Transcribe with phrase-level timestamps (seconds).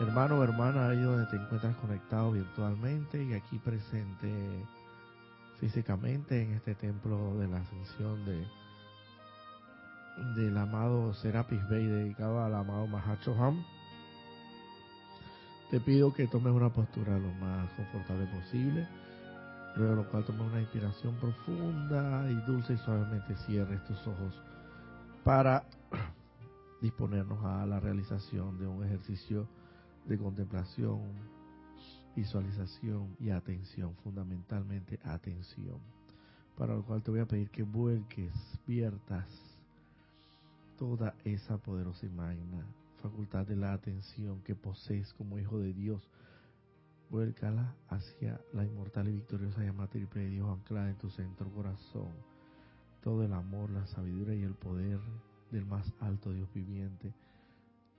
[0.00, 4.66] hermano o hermana ahí donde te encuentras conectado virtualmente y aquí presente
[5.58, 8.46] físicamente en este templo de la ascensión de
[10.34, 13.62] del amado Serapis Bey dedicado al amado Mahacho Ham.
[15.70, 18.88] Te pido que tomes una postura lo más confortable posible,
[19.76, 24.40] luego de lo cual tomes una inspiración profunda y dulce y suavemente cierres tus ojos
[25.22, 25.64] para
[26.80, 29.46] disponernos a la realización de un ejercicio
[30.06, 31.00] de contemplación,
[32.14, 35.78] visualización y atención, fundamentalmente atención,
[36.56, 38.32] para lo cual te voy a pedir que vuelques,
[38.66, 39.28] viertas
[40.78, 42.66] toda esa poderosa y magna
[43.08, 46.08] facultad de la atención que posees como hijo de Dios,
[47.10, 52.10] vuélcala hacia la inmortal y victoriosa llama triple de Dios anclada en tu centro corazón.
[53.02, 54.98] Todo el amor, la sabiduría y el poder
[55.52, 57.12] del más alto Dios viviente,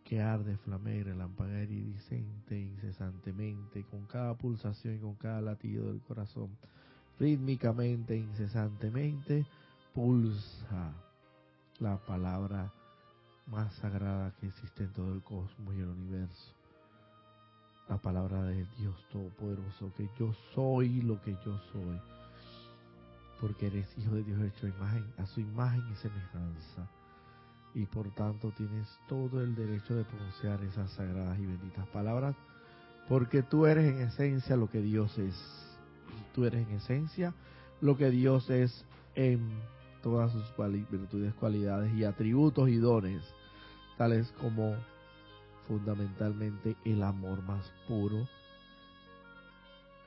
[0.08, 6.00] que arde, flamea y relámpaga iridiscente incesantemente, con cada pulsación y con cada latido del
[6.00, 6.58] corazón,
[7.20, 9.46] rítmicamente, incesantemente,
[9.94, 10.94] pulsa
[11.80, 12.72] la palabra
[13.48, 16.54] más sagrada que existe en todo el cosmos y el universo.
[17.90, 22.00] La palabra de Dios Todopoderoso, que yo soy lo que yo soy,
[23.42, 26.88] porque eres hijo de Dios hecho imagen, a su imagen y semejanza
[27.78, 32.36] y por tanto tienes todo el derecho de pronunciar esas sagradas y benditas palabras,
[33.08, 35.36] porque tú eres en esencia lo que Dios es.
[36.34, 37.36] Tú eres en esencia
[37.80, 38.84] lo que Dios es
[39.14, 39.60] en
[40.02, 40.44] todas sus
[40.90, 43.22] virtudes, cualidades y atributos y dones,
[43.96, 44.76] tales como
[45.68, 48.28] fundamentalmente el amor más puro,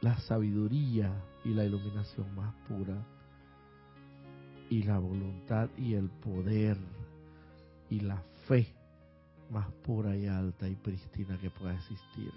[0.01, 1.13] la sabiduría
[1.45, 3.01] y la iluminación más pura,
[4.69, 6.77] y la voluntad y el poder
[7.91, 8.73] y la fe
[9.51, 12.33] más pura y alta y prístina que pueda existir.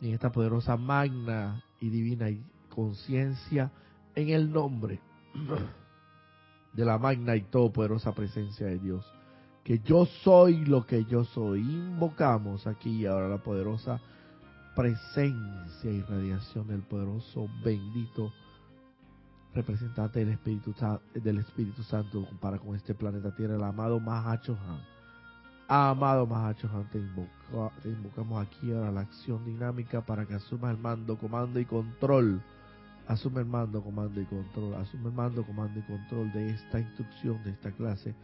[0.00, 2.26] en esta poderosa magna y divina
[2.70, 3.70] conciencia,
[4.14, 4.98] en el nombre
[6.72, 9.04] de la magna y todopoderosa presencia de Dios,
[9.62, 11.60] que yo soy lo que yo soy.
[11.60, 14.00] Invocamos aquí y ahora la poderosa
[14.74, 18.32] presencia y radiación del poderoso bendito
[19.54, 20.74] representante del Espíritu,
[21.14, 24.80] del Espíritu Santo para con este planeta Tierra, el amado Mahacho Han.
[25.68, 27.00] Amado Mahacho Han, te,
[27.82, 32.42] te invocamos aquí ahora la acción dinámica para que asuma el mando, comando y control.
[33.08, 34.74] Asume el mando, comando y control.
[34.74, 38.14] Asume el mando, comando y control de esta instrucción, de esta clase,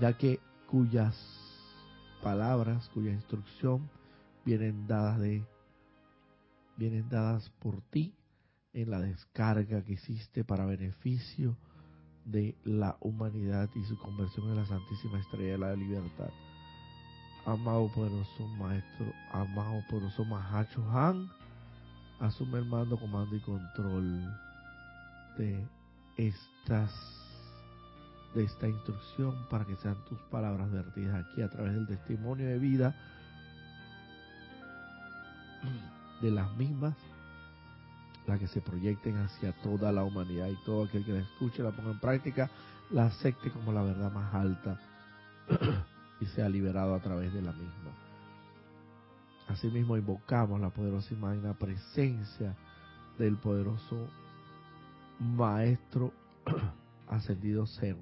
[0.00, 1.14] ya que cuyas
[2.22, 3.88] palabras, cuya instrucción
[4.44, 5.44] vienen dadas de
[6.76, 8.14] vienen dadas por ti
[8.72, 11.56] en la descarga que hiciste para beneficio
[12.24, 16.30] de la humanidad y su conversión en la Santísima Estrella de la Libertad.
[17.46, 21.30] Amado poderoso Maestro, amado poderoso Mahacho Han,
[22.20, 24.20] asume el mando, comando y control
[25.38, 25.66] de
[26.16, 26.92] estas
[28.34, 32.58] de esta instrucción para que sean tus palabras vertidas aquí a través del testimonio de
[32.58, 32.94] vida
[36.20, 36.94] de las mismas
[38.28, 41.70] la que se proyecten hacia toda la humanidad y todo aquel que la escuche, la
[41.70, 42.50] ponga en práctica,
[42.90, 44.78] la acepte como la verdad más alta
[46.20, 47.90] y sea liberado a través de la misma.
[49.48, 52.54] Asimismo invocamos la poderosa y magna presencia
[53.18, 54.08] del poderoso
[55.18, 56.12] Maestro
[57.08, 57.96] ascendido Ser,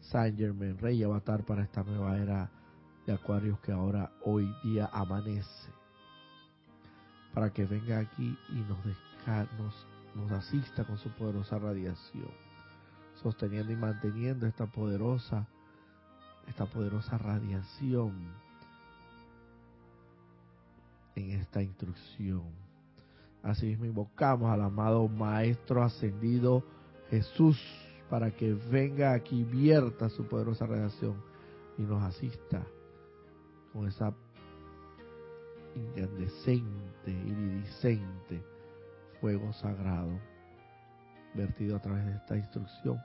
[0.00, 2.50] Saint Germain, Rey Avatar para esta nueva era
[3.06, 5.70] de Acuarios que ahora hoy día amanece,
[7.34, 8.82] para que venga aquí y nos
[9.26, 12.30] nos, nos asista con su poderosa radiación,
[13.22, 15.46] sosteniendo y manteniendo esta poderosa,
[16.46, 18.12] esta poderosa radiación
[21.16, 22.44] en esta instrucción.
[23.42, 26.62] Asimismo invocamos al amado Maestro Ascendido
[27.10, 27.60] Jesús
[28.08, 31.16] para que venga aquí, vierta su poderosa radiación
[31.78, 32.64] y nos asista
[33.72, 34.14] con esa
[35.74, 38.55] incandescente, iridiscente
[39.20, 40.18] fuego sagrado
[41.34, 43.00] vertido a través de esta instrucción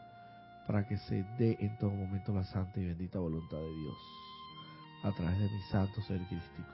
[0.67, 3.97] para que se dé en todo momento la santa y bendita voluntad de Dios
[5.03, 6.71] a través de mi santo ser crístico.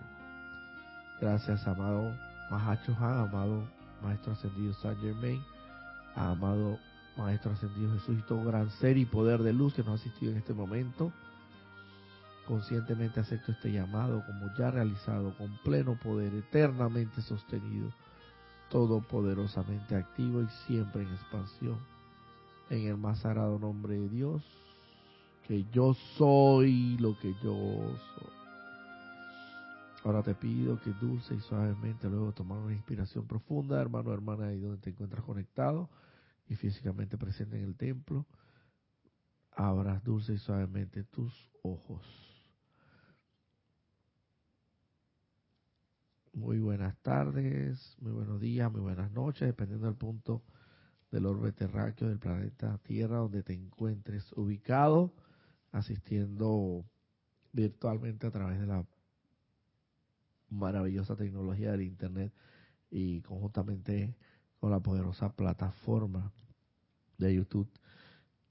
[1.22, 2.16] Gracias, amado
[2.52, 3.68] Mahacho Han, amado
[4.04, 5.42] Maestro Ascendido San Germain,
[6.16, 6.78] amado
[7.18, 10.32] Maestro Ascendido Jesús y todo gran ser y poder de luz que nos ha asistido
[10.32, 11.12] en este momento.
[12.46, 17.92] Conscientemente acepto este llamado como ya realizado, con pleno poder, eternamente sostenido
[18.70, 21.78] todopoderosamente activo y siempre en expansión.
[22.70, 24.44] En el más sagrado nombre de Dios,
[25.48, 27.56] que yo soy lo que yo
[28.16, 28.38] soy.
[30.04, 34.60] Ahora te pido que dulce y suavemente, luego tomar una inspiración profunda, hermano, hermana, ahí
[34.60, 35.90] donde te encuentras conectado
[36.48, 38.26] y físicamente presente en el templo,
[39.52, 41.34] abras dulce y suavemente tus
[41.64, 42.27] ojos.
[46.38, 50.44] Muy buenas tardes, muy buenos días, muy buenas noches, dependiendo del punto
[51.10, 55.16] del orbe terráqueo del planeta Tierra donde te encuentres ubicado,
[55.72, 56.86] asistiendo
[57.54, 58.86] virtualmente a través de la
[60.50, 62.32] maravillosa tecnología del Internet
[62.92, 64.16] y conjuntamente
[64.60, 66.32] con la poderosa plataforma
[67.18, 67.72] de YouTube,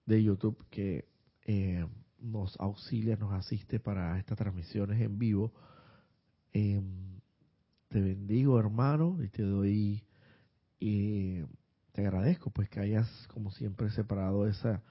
[0.07, 1.09] de YouTube que
[1.43, 1.87] eh,
[2.19, 5.55] nos auxilia, nos asiste para estas transmisiones en vivo.
[6.53, 7.06] Em,
[7.89, 10.03] te bendigo, hermano, y te doy
[10.79, 11.43] y
[11.93, 14.83] te agradezco pues que hayas como siempre separado esa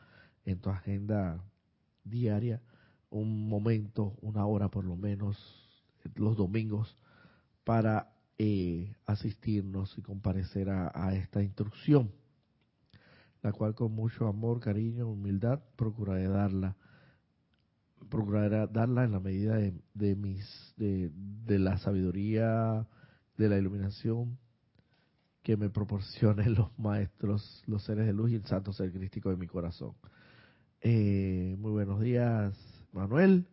[0.45, 1.43] en tu agenda
[2.03, 2.61] diaria
[3.09, 5.37] un momento, una hora por lo menos
[6.15, 6.97] los domingos
[7.63, 12.11] para eh, asistirnos y comparecer a, esta instrucción,
[13.41, 16.75] la cual con mucho amor, cariño, humildad procuraré darla,
[18.09, 22.87] procuraré darla en la medida de, mis, de, de la sabiduría,
[23.37, 24.37] de la iluminación
[25.43, 29.37] que me proporcionen los maestros, los seres de luz y el santo ser crístico de
[29.37, 29.93] mi corazón.
[30.81, 32.57] Eh, muy buenos días,
[32.91, 33.45] Manuel.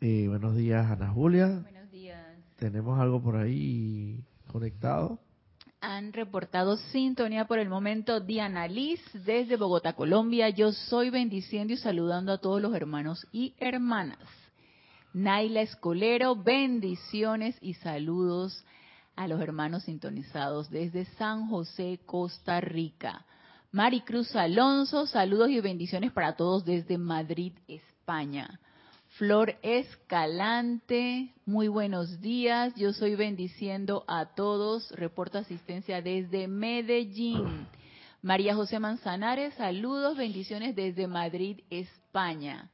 [0.00, 1.60] Eh, buenos días, Ana Julia.
[1.60, 2.24] Buenos días.
[2.56, 5.20] ¿Tenemos algo por ahí conectado?
[5.82, 10.50] Han reportado sintonía por el momento Diana Liz desde Bogotá, Colombia.
[10.50, 14.18] Yo soy bendiciendo y saludando a todos los hermanos y hermanas.
[15.14, 18.62] Naila Escolero, bendiciones y saludos
[19.16, 23.24] a los hermanos sintonizados desde San José, Costa Rica.
[23.72, 28.60] Maricruz Alonso, saludos y bendiciones para todos desde Madrid, España.
[29.20, 32.74] Flor Escalante, muy buenos días.
[32.74, 34.90] Yo soy bendiciendo a todos.
[34.92, 37.68] Reporto asistencia desde Medellín.
[38.22, 42.70] María José Manzanares, saludos, bendiciones desde Madrid, España.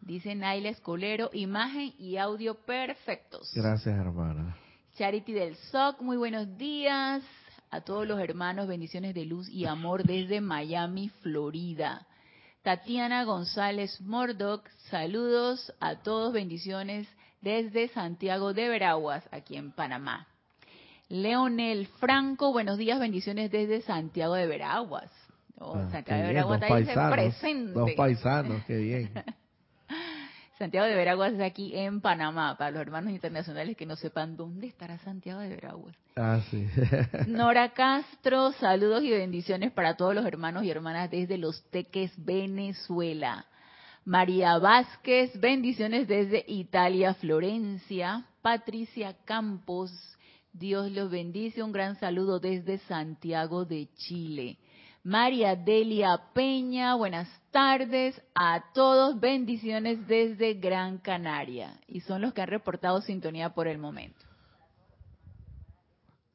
[0.00, 3.50] Dice Naila Escolero, imagen y audio perfectos.
[3.52, 4.56] Gracias, hermana.
[4.96, 7.24] Charity del SOC, muy buenos días
[7.72, 12.06] a todos los hermanos, bendiciones de luz y amor desde Miami, Florida.
[12.62, 17.08] Tatiana González Mordoc, saludos a todos, bendiciones
[17.40, 20.28] desde Santiago de Veraguas, aquí en Panamá.
[21.08, 25.10] Leonel Franco, buenos días, bendiciones desde Santiago de Veraguas.
[25.58, 27.72] Oh, ah, Santiago de Veraguas está presente.
[27.72, 29.10] Dos paisanos, qué bien.
[30.62, 34.68] Santiago de Veraguas es aquí en Panamá, para los hermanos internacionales que no sepan dónde
[34.68, 35.96] estará Santiago de Veraguas.
[36.14, 36.68] Ah, sí.
[37.26, 43.44] Nora Castro, saludos y bendiciones para todos los hermanos y hermanas desde Los Teques, Venezuela.
[44.04, 48.24] María Vázquez, bendiciones desde Italia, Florencia.
[48.40, 49.90] Patricia Campos,
[50.52, 54.58] Dios los bendice, un gran saludo desde Santiago de Chile.
[55.02, 61.78] María Delia Peña, buenas tardes a todos, bendiciones desde Gran Canaria.
[61.86, 64.18] Y son los que han reportado sintonía por el momento.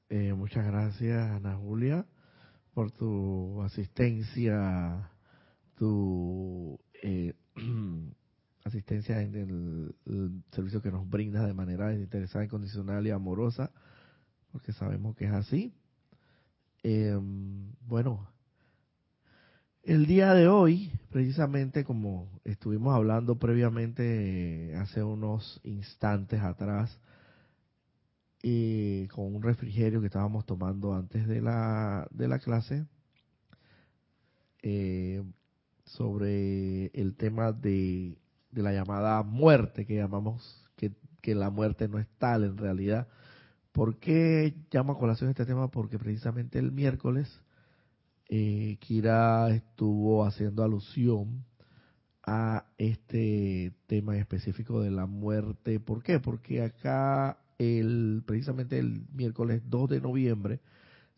[0.09, 2.05] Eh, muchas gracias, Ana Julia,
[2.73, 5.09] por tu asistencia,
[5.75, 7.33] tu eh,
[8.63, 13.71] asistencia en el, servicio que nos brinda de manera interesada, incondicional y amorosa,
[14.51, 15.73] porque sabemos que es así.
[16.83, 18.29] Em, bueno,
[19.87, 26.99] el día de hoy, precisamente como estuvimos hablando previamente hace unos instantes atrás,
[28.43, 32.85] y con un refrigerio que estábamos tomando antes de la, de la clase,
[34.61, 35.23] eh,
[35.85, 38.17] sobre el tema de,
[38.51, 40.91] de, la llamada muerte, que llamamos que,
[41.21, 43.07] que la muerte no es tal en realidad.
[43.71, 45.71] ¿Por qué llamo a colación este tema?
[45.71, 47.41] Porque precisamente el miércoles
[48.29, 51.45] eh, Kira estuvo haciendo alusión
[52.23, 55.79] a este tema específico de la muerte.
[55.79, 56.19] ¿Por qué?
[56.19, 60.59] Porque acá, el, precisamente el miércoles 2 de noviembre,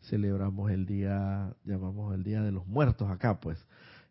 [0.02, 3.58] celebramos el día, llamamos el Día de los Muertos acá, pues,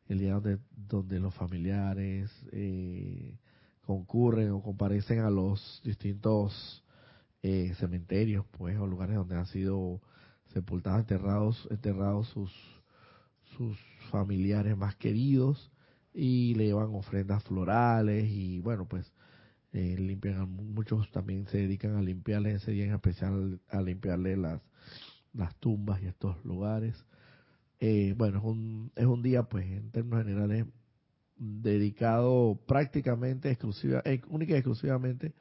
[0.08, 3.38] el día donde, donde los familiares eh,
[3.86, 6.84] concurren o comparecen a los distintos
[7.44, 10.02] eh, cementerios, pues, o lugares donde han sido
[10.54, 12.52] sepultados, enterrados, enterrados sus
[13.60, 13.78] sus
[14.10, 15.70] familiares más queridos
[16.14, 19.12] y le llevan ofrendas florales y bueno pues
[19.74, 24.62] eh, limpian muchos también se dedican a limpiarle ese día en especial a limpiarle las
[25.34, 26.96] las tumbas y estos lugares.
[27.82, 30.66] Eh, bueno es un es un día pues en términos generales
[31.36, 35.34] dedicado prácticamente exclusiva eh, única y exclusivamente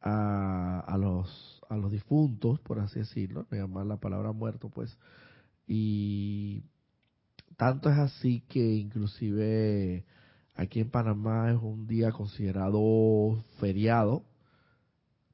[0.00, 4.98] a, a los a los difuntos, por así decirlo, llamar la palabra muerto, pues,
[5.66, 6.62] y
[7.56, 10.04] tanto es así que inclusive
[10.54, 14.24] aquí en Panamá es un día considerado feriado,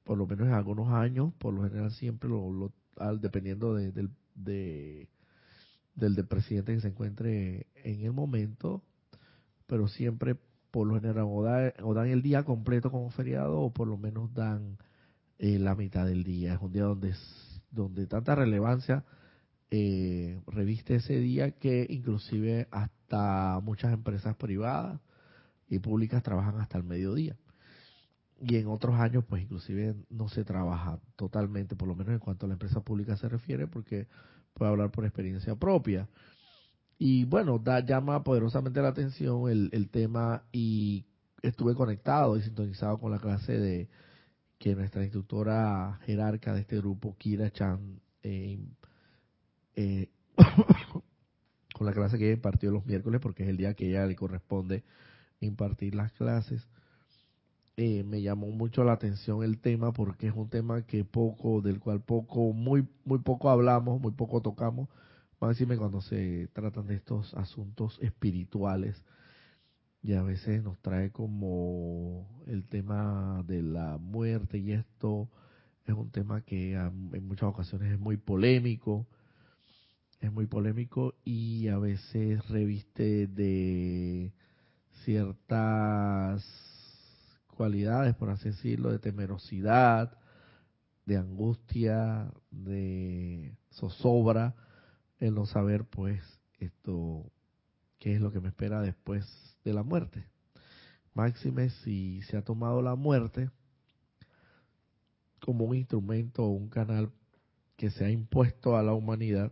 [0.05, 2.73] por lo menos en algunos años, por lo general siempre lo,
[3.21, 5.09] dependiendo de, del, de,
[5.95, 8.83] del, presidente que se encuentre en el momento,
[9.67, 10.37] pero siempre
[10.71, 14.79] por lo general o, dan el día completo como feriado o por lo menos dan
[15.39, 16.55] eh, la mitad del día.
[16.55, 17.15] Es un día donde,
[17.71, 19.05] donde tanta relevancia
[19.71, 25.01] eh, reviste ese día que inclusive hasta muchas empresas privadas
[25.69, 27.37] y públicas trabajan hasta el mediodía.
[28.41, 32.47] Y en otros años, pues inclusive no se trabaja totalmente, por lo menos en cuanto
[32.47, 34.09] a la empresa pública se refiere, porque
[34.55, 36.09] puedo hablar por experiencia propia.
[36.99, 41.05] Y bueno, da, llama poderosamente la atención el, el tema y
[41.43, 43.89] estuve conectado y sintonizado con la clase de
[44.59, 48.59] que nuestra instructora jerarca de este grupo, Kira Chan, eh,
[49.77, 50.09] eh,
[51.75, 54.17] con la clase que ella impartió los miércoles, porque es el día que ella le
[54.17, 54.85] corresponde
[55.41, 56.69] impartir las clases.
[57.77, 61.81] Eh, me llamó mucho la atención el tema porque es un tema que poco, del
[61.81, 64.89] cual poco, muy, muy poco hablamos, muy poco tocamos,
[65.49, 69.03] decirme cuando se tratan de estos asuntos espirituales
[70.03, 75.29] y a veces nos trae como el tema de la muerte y esto
[75.87, 79.07] es un tema que en muchas ocasiones es muy polémico,
[80.21, 84.33] es muy polémico y a veces reviste de
[85.05, 86.45] ciertas
[87.57, 90.19] cualidades, por así decirlo, de temerosidad,
[91.07, 94.55] de angustia, de zozobra,
[95.19, 96.23] el no saber, pues,
[96.59, 97.31] esto,
[97.99, 99.27] qué es lo que me espera después
[99.65, 100.27] de la muerte.
[101.15, 103.51] Máxime si se ha tomado la muerte
[105.41, 107.11] como un instrumento o un canal
[107.77, 109.51] que se ha impuesto a la humanidad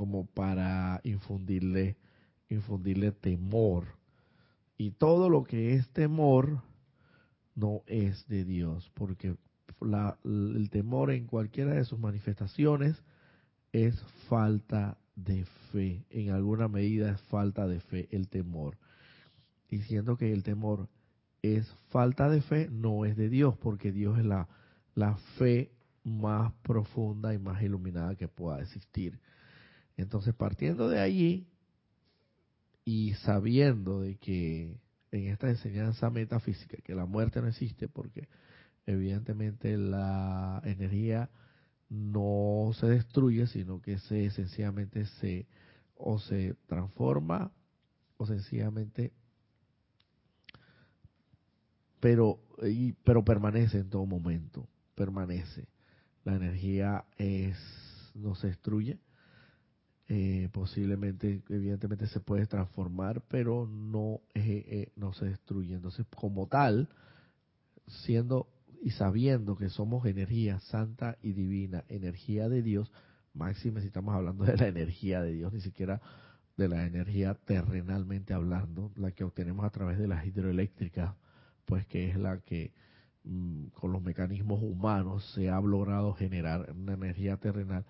[0.00, 1.98] como para infundirle,
[2.48, 3.84] infundirle temor.
[4.78, 6.62] Y todo lo que es temor
[7.54, 9.36] no es de Dios, porque
[10.24, 12.96] el temor en cualquiera de sus manifestaciones
[13.72, 16.06] es falta de fe.
[16.08, 18.78] En alguna medida es falta de fe el temor.
[19.68, 20.88] Diciendo que el temor
[21.42, 24.48] es falta de fe, no es de Dios, porque Dios es la,
[24.94, 25.72] la fe
[26.04, 29.20] más profunda y más iluminada que pueda existir.
[30.00, 31.46] Entonces, partiendo de allí
[32.84, 34.80] y sabiendo de que
[35.12, 38.28] en esta enseñanza metafísica, que la muerte no existe porque
[38.86, 41.30] evidentemente la energía
[41.88, 45.46] no se destruye, sino que se sencillamente se
[45.96, 47.52] o se transforma
[48.16, 49.12] o sencillamente
[51.98, 52.40] pero
[53.04, 55.68] pero permanece en todo momento, permanece.
[56.24, 57.56] La energía es
[58.14, 58.98] no se destruye,
[60.12, 65.72] eh, posiblemente, evidentemente se puede transformar, pero no, eh, eh, no se destruye.
[65.72, 66.88] Entonces, como tal,
[67.86, 68.48] siendo
[68.82, 72.90] y sabiendo que somos energía santa y divina, energía de Dios,
[73.34, 76.00] máxime si estamos hablando de la energía de Dios, ni siquiera
[76.56, 81.14] de la energía terrenalmente hablando, la que obtenemos a través de las hidroeléctricas,
[81.66, 82.72] pues que es la que
[83.22, 87.84] mm, con los mecanismos humanos se ha logrado generar una energía terrenal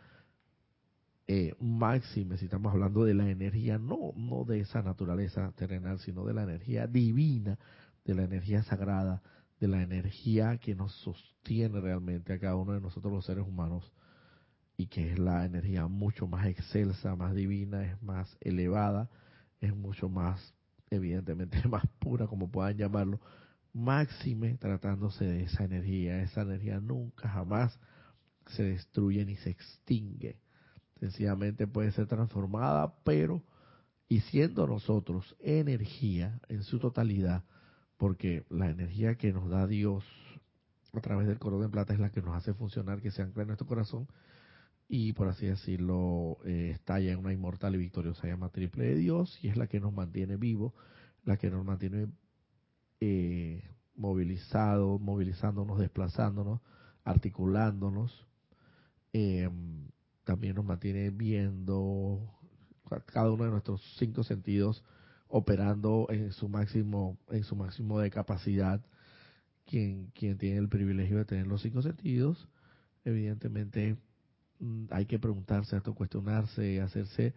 [1.33, 6.25] eh, máxime, si estamos hablando de la energía, no, no de esa naturaleza terrenal, sino
[6.25, 7.57] de la energía divina,
[8.05, 9.23] de la energía sagrada,
[9.61, 13.93] de la energía que nos sostiene realmente a cada uno de nosotros los seres humanos
[14.77, 19.09] y que es la energía mucho más excelsa, más divina, es más elevada,
[19.61, 20.53] es mucho más,
[20.91, 23.21] evidentemente, más pura, como puedan llamarlo,
[23.73, 26.23] máxime tratándose de esa energía.
[26.23, 27.79] Esa energía nunca, jamás
[28.49, 30.41] se destruye ni se extingue
[31.01, 33.43] sencillamente puede ser transformada, pero
[34.09, 37.45] y siendo nosotros energía en su totalidad,
[37.97, 40.05] porque la energía que nos da Dios
[40.93, 43.43] a través del coro de plata es la que nos hace funcionar, que se ancla
[43.43, 44.09] en nuestro corazón
[44.89, 49.39] y por así decirlo eh, estalla en una inmortal y victoriosa llama triple de Dios
[49.41, 50.75] y es la que nos mantiene vivo,
[51.25, 52.09] la que nos mantiene
[52.99, 53.63] eh,
[53.95, 56.61] movilizados, movilizándonos, desplazándonos,
[57.05, 58.27] articulándonos.
[59.13, 59.49] Eh,
[60.25, 62.21] también nos mantiene viendo
[63.07, 64.85] cada uno de nuestros cinco sentidos
[65.29, 68.85] operando en su máximo en su máximo de capacidad.
[69.67, 72.49] Quien quien tiene el privilegio de tener los cinco sentidos
[73.05, 73.97] evidentemente
[74.59, 77.35] mm, hay que preguntarse esto cuestionarse hacerse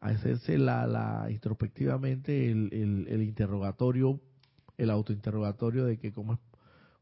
[0.00, 4.20] hacerse la, la introspectivamente el, el, el interrogatorio
[4.76, 6.38] el autointerrogatorio de que cómo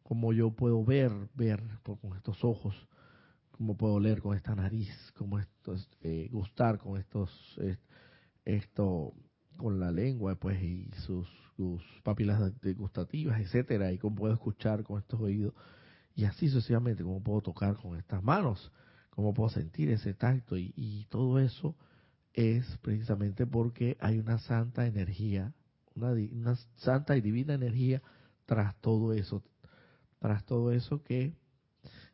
[0.02, 2.74] cómo yo puedo ver, ver con estos ojos,
[3.52, 5.38] cómo puedo leer con esta nariz, cómo
[6.02, 7.30] eh, gustar con estos,
[8.44, 9.14] esto,
[9.56, 11.28] con la lengua, pues, y sus,
[12.02, 15.54] papilas gustativas, etcétera, y cómo puedo escuchar con estos oídos,
[16.14, 18.72] y así sucesivamente, cómo puedo tocar con estas manos,
[19.10, 21.76] cómo puedo sentir ese tacto, y, y todo eso
[22.32, 25.52] es precisamente porque hay una santa energía,
[25.94, 28.02] una, una santa y divina energía
[28.46, 29.42] tras todo eso,
[30.18, 31.36] tras todo eso que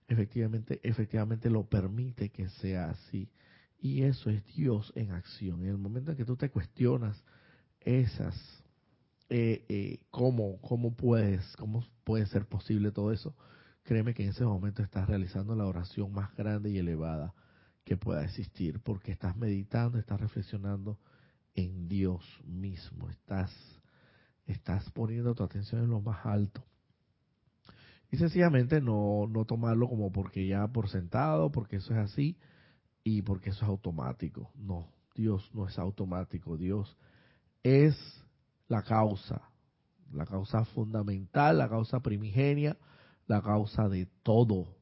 [0.09, 3.31] efectivamente, efectivamente lo permite que sea así.
[3.81, 5.63] Y eso es Dios en acción.
[5.63, 7.23] En el momento en que tú te cuestionas
[7.81, 8.35] esas,
[9.29, 13.37] eh, eh, cómo, cómo puedes, cómo puede ser posible todo eso,
[13.85, 17.35] créeme que en ese momento estás realizando la oración más grande y elevada
[17.85, 20.99] que pueda existir, porque estás meditando, estás reflexionando
[21.55, 23.51] en Dios mismo, estás,
[24.47, 26.65] estás poniendo tu atención en lo más alto.
[28.11, 32.39] Y sencillamente no, no tomarlo como porque ya por sentado, porque eso es así
[33.05, 34.51] y porque eso es automático.
[34.55, 36.97] No, Dios no es automático, Dios
[37.63, 37.97] es
[38.69, 39.43] la causa,
[40.13, 42.77] la causa fundamental, la causa primigenia,
[43.27, 44.77] la causa de todo.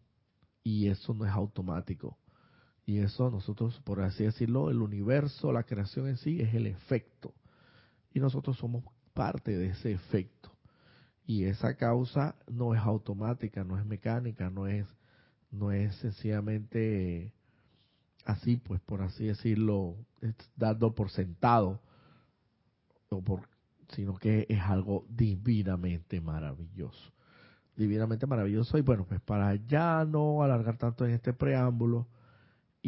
[0.62, 2.18] Y eso no es automático.
[2.84, 7.34] Y eso nosotros, por así decirlo, el universo, la creación en sí es el efecto.
[8.14, 10.55] Y nosotros somos parte de ese efecto.
[11.26, 14.86] Y esa causa no es automática, no es mecánica, no es,
[15.50, 17.32] no es sencillamente
[18.24, 19.96] así, pues por así decirlo,
[20.56, 21.80] dando por sentado,
[23.88, 27.12] sino que es algo divinamente maravilloso.
[27.76, 28.78] Divinamente maravilloso.
[28.78, 32.06] Y bueno, pues para ya no alargar tanto en este preámbulo,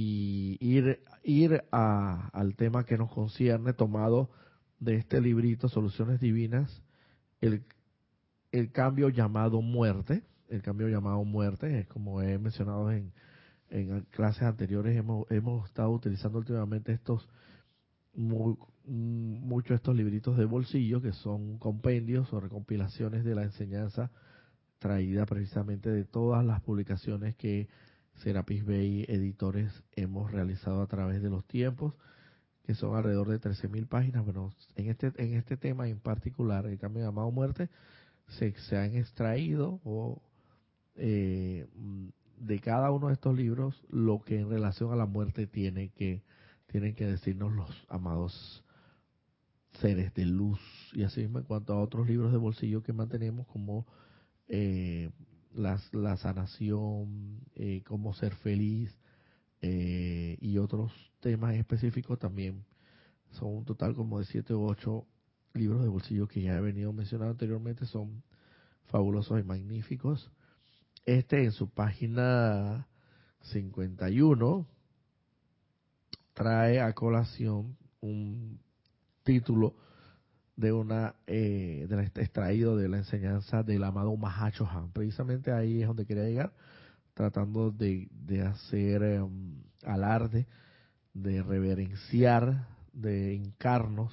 [0.01, 4.31] y ir, ir a, al tema que nos concierne, tomado
[4.79, 6.85] de este librito, Soluciones Divinas,
[7.41, 7.65] el,
[8.53, 13.13] el cambio llamado muerte, el cambio llamado muerte, es como he mencionado en,
[13.71, 17.29] en clases anteriores, hemos, hemos estado utilizando últimamente estos,
[18.15, 24.11] muy, muchos estos libritos de bolsillo, que son compendios o recompilaciones de la enseñanza
[24.79, 27.69] traída precisamente de todas las publicaciones que
[28.23, 31.95] Serapis Bay Editores hemos realizado a través de los tiempos,
[32.65, 34.25] que son alrededor de 13.000 páginas.
[34.25, 37.71] Bueno, en este, en este tema en particular, el cambio llamado muerte,
[38.29, 40.23] se, se han extraído o,
[40.97, 41.67] eh,
[42.41, 46.23] de cada uno de estos libros lo que en relación a la muerte tiene que,
[46.67, 48.65] tienen que decirnos los amados
[49.81, 50.61] seres de luz.
[50.93, 53.87] Y así mismo en cuanto a otros libros de bolsillo que mantenemos como
[54.49, 55.11] eh,
[55.53, 58.97] la sanación, eh, cómo ser feliz
[59.61, 62.65] eh, y otros temas específicos también.
[63.33, 65.07] Son un total como de siete u ocho
[65.55, 68.23] libros de bolsillo que ya he venido mencionando anteriormente, son
[68.87, 70.31] fabulosos y magníficos.
[71.05, 72.87] Este en su página
[73.43, 74.67] 51
[76.35, 78.61] trae a colación un
[79.23, 79.75] título
[80.57, 84.91] de una eh, de este extraído de la enseñanza del amado Mahacho Han.
[84.93, 86.53] Precisamente ahí es donde quería llegar,
[87.15, 90.47] tratando de, de hacer em, alarde,
[91.15, 94.13] de reverenciar, de encarnos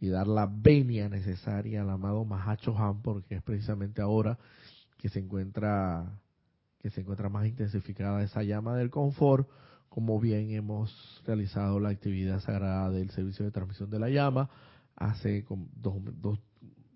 [0.00, 4.38] y dar la venia necesaria al amado Mahacho Han, porque es precisamente ahora
[4.96, 6.20] que se encuentra
[6.80, 9.46] que se encuentra más intensificada esa llama del confort,
[9.90, 14.48] como bien hemos realizado la actividad sagrada del servicio de transmisión de la llama,
[14.96, 15.44] hace
[15.76, 16.38] dos, dos,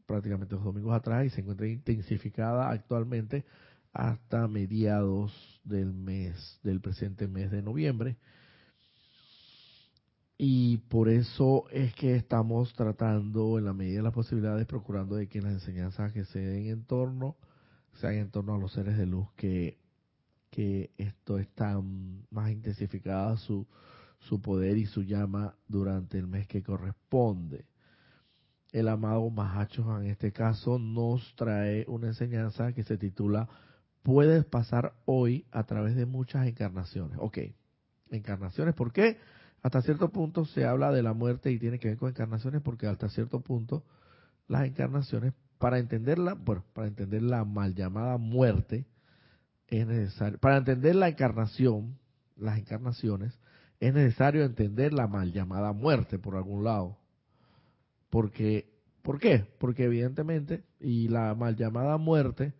[0.06, 3.44] prácticamente dos domingos atrás y se encuentra intensificada actualmente
[3.92, 8.16] hasta mediados del mes, del presente mes de noviembre.
[10.36, 15.28] Y por eso es que estamos tratando, en la medida de las posibilidades, procurando de
[15.28, 17.36] que las enseñanzas que se den en torno,
[17.94, 19.78] sean en torno a los seres de luz, que,
[20.50, 21.80] que esto está
[22.30, 23.66] más intensificada su,
[24.18, 27.66] su poder y su llama durante el mes que corresponde
[28.74, 33.48] el amado Mahacho en este caso nos trae una enseñanza que se titula
[34.02, 37.16] Puedes pasar hoy a través de muchas encarnaciones.
[37.20, 37.38] Ok,
[38.10, 39.16] encarnaciones, ¿por qué?
[39.64, 42.86] Hasta cierto punto se habla de la muerte y tiene que ver con encarnaciones porque
[42.86, 43.82] hasta cierto punto
[44.46, 48.84] las encarnaciones, para entenderla, bueno, para entender la mal llamada muerte,
[49.68, 51.98] es necesario, para entender la encarnación,
[52.36, 53.40] las encarnaciones,
[53.80, 56.98] es necesario entender la mal llamada muerte por algún lado.
[58.10, 59.46] Porque, ¿Por qué?
[59.58, 62.52] Porque evidentemente, y la mal llamada muerte,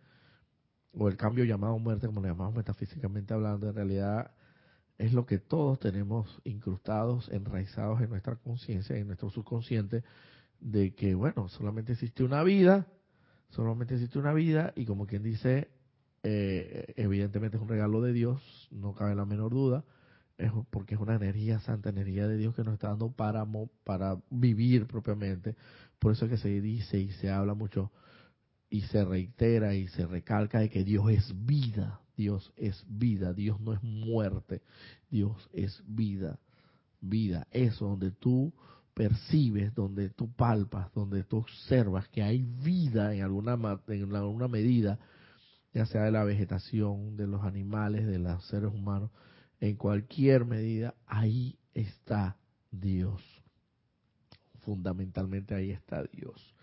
[0.91, 4.31] o el cambio llamado muerte, como le llamamos metafísicamente hablando, en realidad
[4.97, 10.03] es lo que todos tenemos incrustados, enraizados en nuestra conciencia, en nuestro subconsciente,
[10.59, 12.87] de que, bueno, solamente existe una vida,
[13.49, 15.69] Solamente existe una vida y como quien dice,
[16.23, 19.85] eh, evidentemente es un regalo de Dios, no cabe la menor duda,
[20.37, 23.45] es porque es una energía santa, energía de Dios que nos está dando para,
[23.85, 25.55] para vivir propiamente.
[25.99, 27.91] Por eso es que se dice y se habla mucho
[28.69, 33.59] y se reitera y se recalca de que Dios es vida, Dios es vida, Dios
[33.59, 34.61] no es muerte,
[35.09, 36.39] Dios es vida,
[37.01, 38.53] vida, eso donde tú
[38.93, 44.99] percibes, donde tú palpas, donde tú observas que hay vida en alguna, en alguna medida,
[45.73, 49.11] ya sea de la vegetación, de los animales, de los seres humanos,
[49.59, 52.37] en cualquier medida, ahí está
[52.71, 53.21] Dios.
[54.59, 56.55] Fundamentalmente ahí está Dios.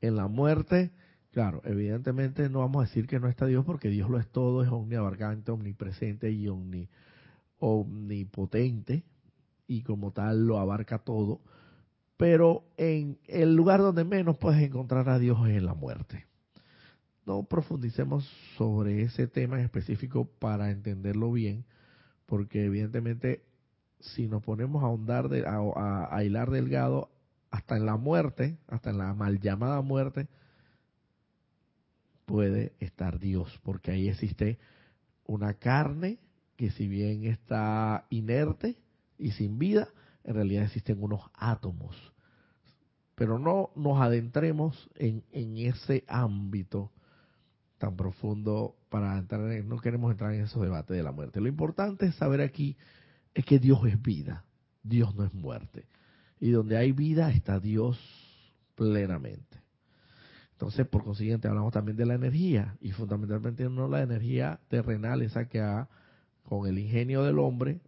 [0.00, 0.90] En la muerte,
[1.36, 4.62] claro, evidentemente no vamos a decir que no está Dios porque Dios lo es todo,
[4.62, 6.48] es omniabarcante, omnipresente y
[7.58, 9.02] omnipotente
[9.66, 11.42] y como tal lo abarca todo
[12.16, 16.24] pero en el lugar donde menos puedes encontrar a Dios es en la muerte.
[17.26, 18.24] No profundicemos
[18.56, 21.66] sobre ese tema en específico para entenderlo bien,
[22.24, 23.42] porque evidentemente
[24.00, 27.10] si nos ponemos a ahondar, de, a, hilar delgado,
[27.50, 30.28] hasta en la muerte, hasta en la mal llamada muerte,
[32.26, 34.58] puede estar Dios, porque ahí existe
[35.24, 36.18] una carne
[36.56, 38.76] que si bien está inerte
[39.18, 39.88] y sin vida,
[40.24, 41.96] en realidad existen unos átomos.
[43.14, 46.92] Pero no nos adentremos en, ese ámbito
[47.78, 51.40] tan profundo para entrar no queremos entrar en esos debates de la muerte.
[51.40, 52.76] Lo importante es saber aquí
[53.34, 54.44] es que Dios es vida,
[54.82, 55.86] Dios no es muerte.
[56.40, 57.98] Y donde hay vida está Dios
[58.74, 59.65] plenamente.
[60.56, 65.48] Entonces, por consiguiente, hablamos también de la energía y fundamentalmente no la energía terrenal, esa
[65.48, 65.86] que ha,
[66.44, 67.80] con el ingenio del hombre,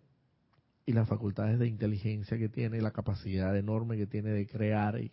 [0.85, 5.13] y las facultades de inteligencia que tiene, la capacidad enorme que tiene de crear y,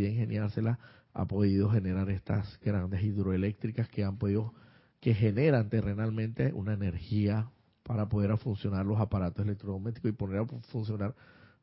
[0.00, 0.78] de ingeniársela,
[1.14, 4.52] ha podido generar estas grandes hidroeléctricas que han podido,
[5.00, 7.50] que generan terrenalmente una energía
[7.84, 11.14] para poder funcionar los aparatos electrodomésticos y poner a funcionar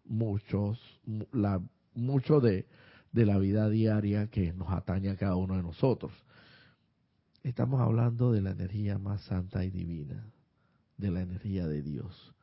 [0.06, 0.80] muchos,
[1.32, 1.62] la,
[1.94, 2.65] mucho de,
[3.12, 6.12] de la vida diaria que nos atañe a cada uno de nosotros.
[7.43, 10.32] Estamos hablando de la energía más santa y divina,
[10.98, 12.34] de la energía de Dios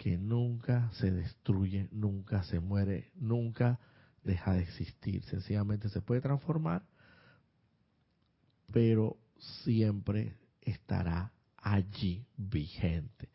[0.00, 3.78] que nunca se destruye, nunca se muere, nunca
[4.24, 5.22] deja de existir.
[5.24, 6.86] Sencillamente se puede transformar,
[8.72, 13.28] pero siempre estará allí vigente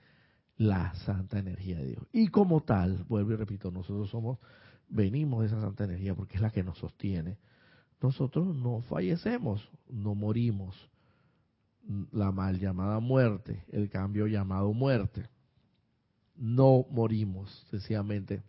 [0.58, 2.08] la santa energía de Dios.
[2.12, 4.40] Y como tal, vuelvo y repito, nosotros somos,
[4.90, 7.38] venimos de esa santa energía porque es la que nos sostiene.
[8.02, 10.76] Nosotros no fallecemos, no morimos.
[12.12, 15.30] La mal llamada muerte, el cambio llamado muerte
[16.36, 18.44] no morimos, sencillamente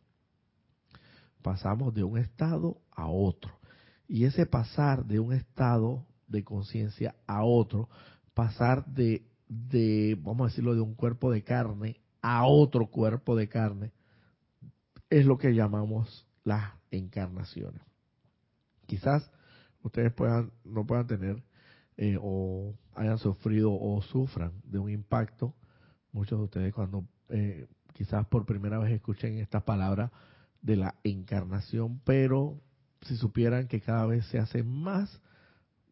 [1.42, 3.52] pasamos de un estado a otro.
[4.08, 7.88] Y ese pasar de un estado de conciencia a otro,
[8.34, 13.48] pasar de, de, vamos a decirlo, de un cuerpo de carne a otro cuerpo de
[13.48, 13.92] carne,
[15.08, 17.82] es lo que llamamos las encarnaciones.
[18.86, 19.30] Quizás
[19.82, 21.42] ustedes puedan, no puedan tener
[21.96, 25.54] eh, o hayan sufrido o sufran de un impacto,
[26.12, 30.12] muchos de ustedes cuando eh, quizás por primera vez escuchen esta palabra
[30.62, 32.60] de la encarnación, pero
[33.02, 35.20] si supieran que cada vez se hace más,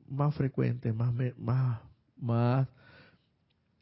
[0.06, 1.80] más frecuente, más, más,
[2.16, 2.68] más,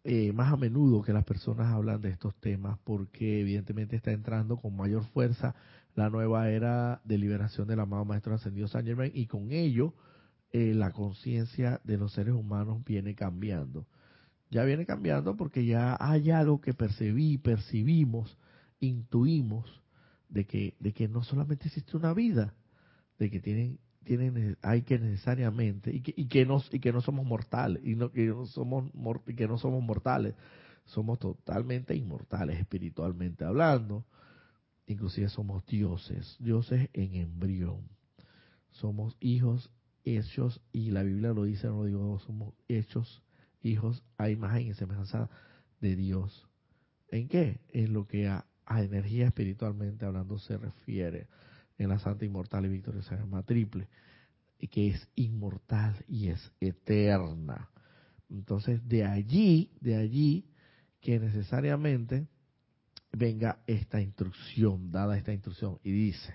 [0.04, 4.56] eh, más a menudo que las personas hablan de estos temas, porque evidentemente está entrando
[4.56, 5.54] con mayor fuerza
[5.94, 9.94] la nueva era de liberación del amado Maestro Ascendido San Germain y con ello
[10.52, 13.86] eh, la conciencia de los seres humanos viene cambiando.
[14.50, 18.38] Ya viene cambiando porque ya hay algo que percibí, percibimos,
[18.80, 19.82] intuimos
[20.28, 22.54] de que, de que no solamente existe una vida,
[23.18, 27.00] de que tienen, tienen, hay que necesariamente, y que, y que, no, y que no
[27.00, 28.90] somos mortales, y no, que no somos,
[29.26, 30.34] y que no somos mortales,
[30.84, 34.04] somos totalmente inmortales espiritualmente hablando,
[34.92, 37.88] inclusive somos dioses, dioses en embrión,
[38.70, 39.70] somos hijos
[40.04, 43.22] hechos, y la Biblia lo dice, no lo digo, somos hechos
[43.62, 45.30] hijos a imagen y semejanza
[45.80, 46.48] de Dios.
[47.08, 47.60] ¿En qué?
[47.68, 51.26] En lo que a, energía espiritualmente hablando se refiere
[51.76, 53.86] en la Santa Inmortal y Victoria se llama triple,
[54.70, 57.68] que es inmortal y es eterna.
[58.30, 60.46] Entonces, de allí, de allí,
[61.02, 62.28] que necesariamente
[63.12, 66.34] venga esta instrucción, dada esta instrucción, y dice,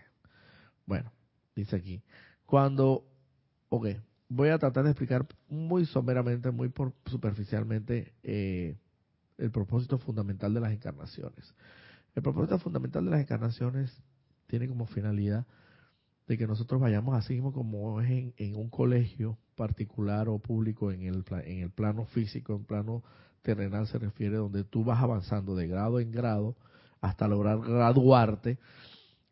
[0.86, 1.12] bueno,
[1.56, 2.02] dice aquí,
[2.46, 3.04] cuando,
[3.70, 3.88] ok,
[4.30, 6.72] voy a tratar de explicar muy someramente, muy
[7.06, 8.78] superficialmente eh,
[9.38, 11.54] el propósito fundamental de las encarnaciones.
[12.16, 13.92] El propósito fundamental de las encarnaciones
[14.48, 15.46] tiene como finalidad
[16.28, 21.04] de que nosotros vayamos así mismo como es en, un colegio particular o público en
[21.04, 23.04] el, en el plano físico, en plano
[23.48, 26.58] terrenal se refiere, donde tú vas avanzando de grado en grado
[27.00, 28.58] hasta lograr graduarte,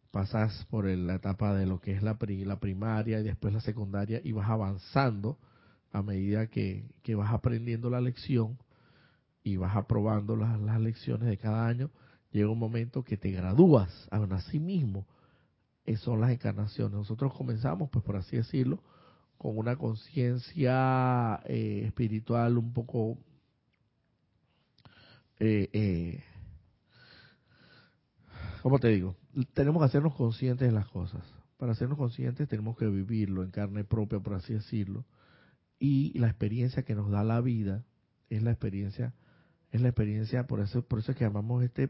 [0.10, 4.22] pasas por la etapa de lo que es la, la primaria y después la secundaria
[4.24, 5.38] y vas avanzando
[5.92, 8.58] a medida que, vas aprendiendo la lección
[9.44, 11.90] y vas aprobando las, las lecciones de cada año,
[12.32, 15.06] llega un momento que te gradúas a sí mismo.
[15.86, 16.94] Esas son las encarnaciones.
[16.94, 18.80] Nosotros comenzamos, pues por así decirlo,
[19.38, 23.18] con una conciencia eh, espiritual un poco
[25.40, 26.24] eh, eh,
[28.62, 29.16] ¿cómo te digo?
[29.54, 31.24] Tenemos que hacernos conscientes de las cosas.
[31.58, 35.06] Para hacernos conscientes tenemos que vivirlo en carne propia, por así decirlo.
[35.80, 37.84] Y la experiencia que nos da la vida
[38.30, 39.14] es la experiencia,
[39.72, 41.90] es la experiencia, por eso, por eso es que llamamos este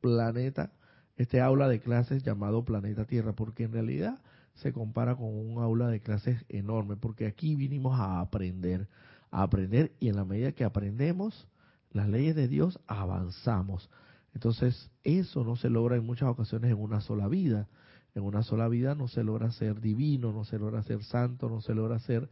[0.00, 0.72] planeta,
[1.16, 4.20] este aula de clases llamado planeta Tierra, porque en realidad
[4.54, 8.88] se compara con un aula de clases enorme, porque aquí vinimos a aprender,
[9.30, 11.48] a aprender y en la medida que aprendemos
[11.90, 13.90] las leyes de Dios, avanzamos.
[14.34, 17.68] Entonces, eso no se logra en muchas ocasiones en una sola vida.
[18.14, 21.60] En una sola vida no se logra ser divino, no se logra ser santo, no
[21.60, 22.28] se logra ser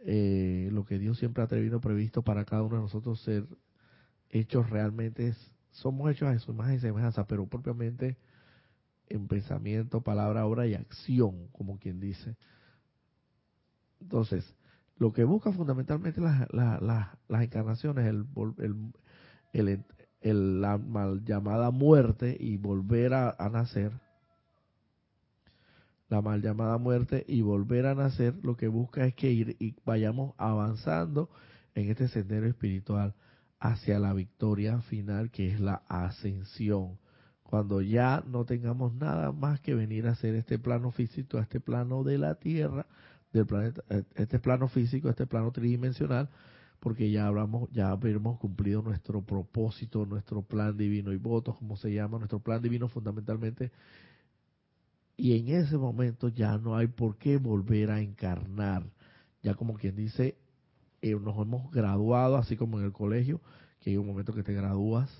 [0.00, 3.46] eh, lo que Dios siempre ha tenido previsto para cada uno de nosotros ser
[4.30, 5.34] hechos realmente,
[5.70, 8.16] somos hechos a su imagen y semejanza, pero propiamente
[9.08, 12.36] en pensamiento, palabra, obra y acción, como quien dice.
[14.00, 14.54] Entonces,
[14.98, 18.26] lo que busca fundamentalmente las, las, encarnaciones, el,
[19.52, 19.84] el,
[20.20, 23.92] el, la mal llamada muerte y volver a, nacer,
[26.08, 29.76] la mal llamada muerte y volver a nacer, lo que busca es que ir y
[29.84, 31.30] vayamos avanzando
[31.74, 33.14] en este sendero espiritual
[33.60, 36.98] hacia la victoria final que es la ascensión.
[37.44, 41.60] Cuando ya no tengamos nada más que venir a hacer este plano físico, a este
[41.60, 42.86] plano de la tierra,
[43.32, 46.28] del planeta, eh, este plano físico, este plano tridimensional,
[46.80, 51.92] porque ya hablamos, ya habremos cumplido nuestro propósito, nuestro plan divino y votos, como se
[51.92, 53.72] llama, nuestro plan divino fundamentalmente.
[55.16, 58.84] Y en ese momento ya no hay por qué volver a encarnar.
[59.42, 60.36] Ya como quien dice,
[61.02, 63.40] eh, nos hemos graduado, así como en el colegio,
[63.80, 65.10] que hay un momento que te gradúas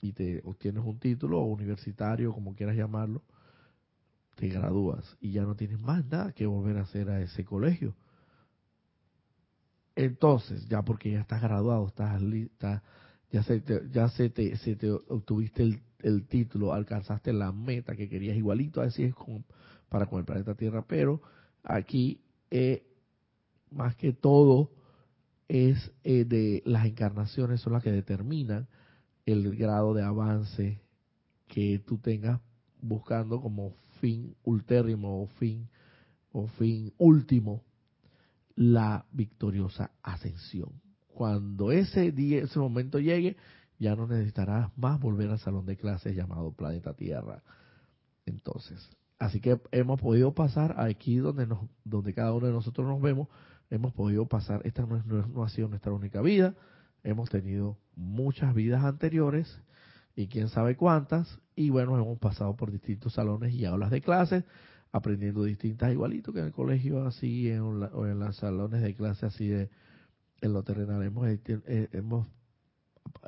[0.00, 3.22] y te obtienes un título universitario, como quieras llamarlo,
[4.36, 7.94] te gradúas y ya no tienes más nada que volver a hacer a ese colegio.
[9.94, 12.82] Entonces, ya porque ya estás graduado, estás lista,
[13.30, 17.94] ya se te, ya se te, se te obtuviste el, el, título, alcanzaste la meta
[17.94, 19.44] que querías igualito, así es con,
[19.88, 21.20] para con el planeta Tierra, pero
[21.62, 22.86] aquí eh,
[23.70, 24.70] más que todo
[25.48, 28.68] es eh, de las encarnaciones son las que determinan
[29.26, 30.80] el grado de avance
[31.48, 32.40] que tú tengas
[32.80, 35.68] buscando como fin ultérrimo o fin
[36.32, 37.62] o fin último
[38.56, 40.70] la victoriosa ascensión.
[41.14, 43.36] Cuando ese día, ese momento llegue,
[43.78, 47.44] ya no necesitarás más volver al salón de clases llamado planeta Tierra.
[48.26, 53.00] Entonces, así que hemos podido pasar aquí donde nos, donde cada uno de nosotros nos
[53.00, 53.28] vemos,
[53.70, 56.56] hemos podido pasar, esta no, no ha sido nuestra única vida,
[57.04, 59.60] hemos tenido muchas vidas anteriores
[60.16, 64.44] y quién sabe cuántas, y bueno, hemos pasado por distintos salones y aulas de clases,
[64.90, 69.26] aprendiendo distintas, igualito que en el colegio, así, en, o en los salones de clase,
[69.26, 69.70] así de,
[70.40, 71.02] en lo terrenal.
[71.02, 72.26] Hemos, eh, hemos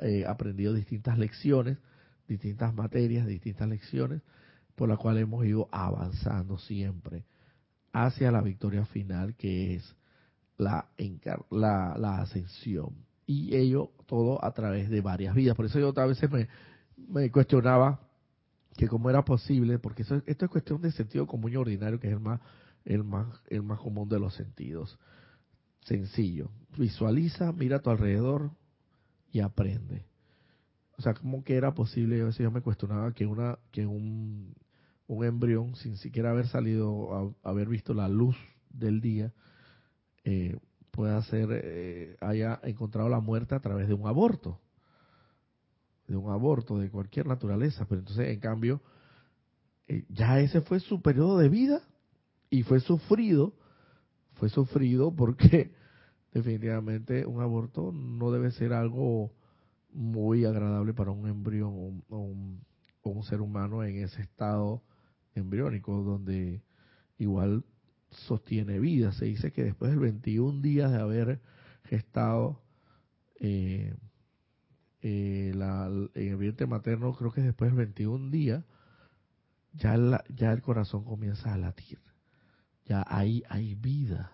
[0.01, 1.77] eh, aprendido distintas lecciones,
[2.27, 4.21] distintas materias, distintas lecciones,
[4.75, 7.25] por las cuales hemos ido avanzando siempre
[7.93, 9.95] hacia la victoria final, que es
[10.57, 10.89] la,
[11.49, 12.89] la, la ascensión.
[13.25, 15.55] Y ello todo a través de varias vidas.
[15.55, 16.47] Por eso yo a veces me,
[16.97, 17.99] me cuestionaba
[18.77, 22.13] que cómo era posible, porque esto es cuestión de sentido común y ordinario, que es
[22.13, 22.41] el más,
[22.83, 24.99] el más, el más común de los sentidos.
[25.81, 26.49] Sencillo.
[26.77, 28.51] Visualiza, mira a tu alrededor
[29.31, 30.05] y aprende.
[30.97, 32.21] O sea, ¿cómo que era posible?
[32.21, 34.55] A veces yo me cuestionaba que una, que un,
[35.07, 38.35] un embrión, sin siquiera haber salido, a, haber visto la luz
[38.69, 39.33] del día,
[40.23, 40.57] eh,
[40.91, 44.59] pueda ser, eh, haya encontrado la muerte a través de un aborto
[46.07, 48.81] de un aborto de cualquier naturaleza, pero entonces en cambio
[49.87, 51.81] eh, ya ese fue su periodo de vida
[52.49, 53.53] y fue sufrido,
[54.33, 55.71] fue sufrido porque
[56.33, 59.31] definitivamente un aborto no debe ser algo
[59.91, 64.83] muy agradable para un embrión o, un, ser humano en ese estado
[65.33, 66.61] embriónico donde
[67.17, 67.63] igual
[68.09, 69.13] sostiene vida.
[69.13, 71.41] Se dice que después de 21 días de haber
[71.85, 72.61] gestado,
[73.39, 73.95] eh,
[75.07, 75.51] eh,
[76.15, 78.65] en el vientre materno, creo que después del 21 días,
[79.73, 79.95] ya,
[80.29, 81.99] ya el corazón comienza a latir.
[82.85, 84.31] Ya ahí hay vida.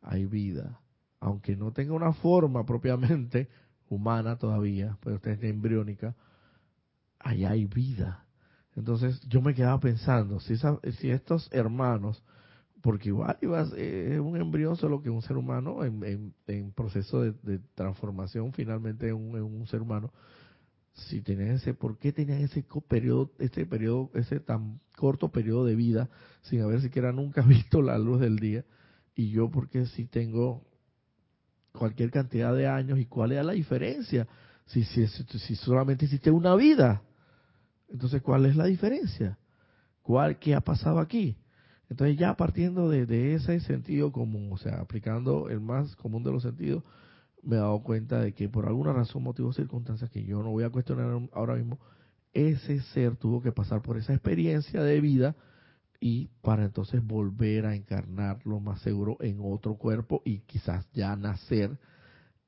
[0.00, 0.80] hay vida.
[1.18, 3.48] Aunque no tenga una forma propiamente
[3.88, 6.14] humana todavía, pero está embriónica,
[7.18, 8.26] ahí hay vida.
[8.76, 12.22] Entonces yo me quedaba pensando, si estos hermanos,
[12.82, 13.36] porque igual
[13.76, 19.16] es un embrión solo que un ser humano en, en, proceso de, transformación finalmente en
[19.16, 20.12] un, ser humano,
[20.92, 25.76] si tenían ese, ¿por qué tenían ese periodo, ese periodo, ese tan corto periodo de
[25.76, 26.08] vida
[26.42, 28.64] sin haber siquiera nunca visto la luz del día?
[29.14, 30.64] Y yo, porque si tengo
[31.72, 34.26] cualquier cantidad de años y cuál es la diferencia?
[34.66, 37.02] Si, si, si solamente existe una vida,
[37.88, 39.38] entonces ¿cuál es la diferencia?
[40.02, 41.36] ¿Cuál, ¿Qué ha pasado aquí?
[41.90, 46.44] Entonces ya partiendo de, ese sentido común, o sea, aplicando el más común de los
[46.44, 46.84] sentidos,
[47.42, 50.62] me he dado cuenta de que por alguna razón, motivo, circunstancias que yo no voy
[50.62, 51.80] a cuestionar ahora mismo,
[52.32, 55.34] ese ser tuvo que pasar por esa experiencia de vida
[55.98, 61.16] y para entonces volver a encarnar lo más seguro en otro cuerpo y quizás ya
[61.16, 61.76] nacer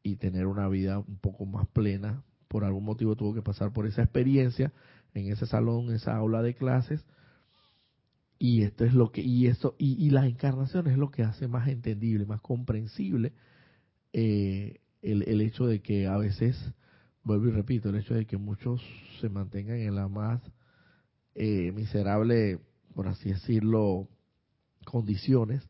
[0.05, 2.23] y tener una vida un poco más plena.
[2.47, 4.73] Por algún motivo tuvo que pasar por esa experiencia
[5.15, 7.05] en ese salón, esa aula de clases.
[8.45, 11.47] Y esto es lo que, y eso, y, y las encarnaciones es lo que hace
[11.47, 13.35] más entendible, más comprensible
[14.13, 16.57] eh, el, el hecho de que a veces,
[17.23, 18.83] vuelvo y repito, el hecho de que muchos
[19.21, 20.43] se mantengan en la más
[21.37, 22.59] eh, miserable
[22.97, 24.09] por así decirlo,
[24.85, 25.63] condiciones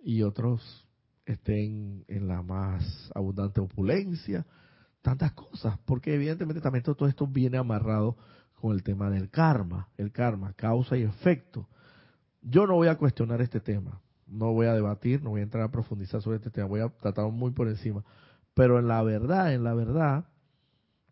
[0.00, 0.88] y otros
[1.26, 4.46] estén en la más abundante opulencia,
[5.02, 8.16] tantas cosas, porque evidentemente también todo esto viene amarrado
[8.54, 11.68] con el tema del karma, el karma, causa y efecto.
[12.48, 15.64] Yo no voy a cuestionar este tema, no voy a debatir, no voy a entrar
[15.64, 18.04] a profundizar sobre este tema, voy a tratarlo muy por encima,
[18.54, 20.26] pero en la verdad, en la verdad,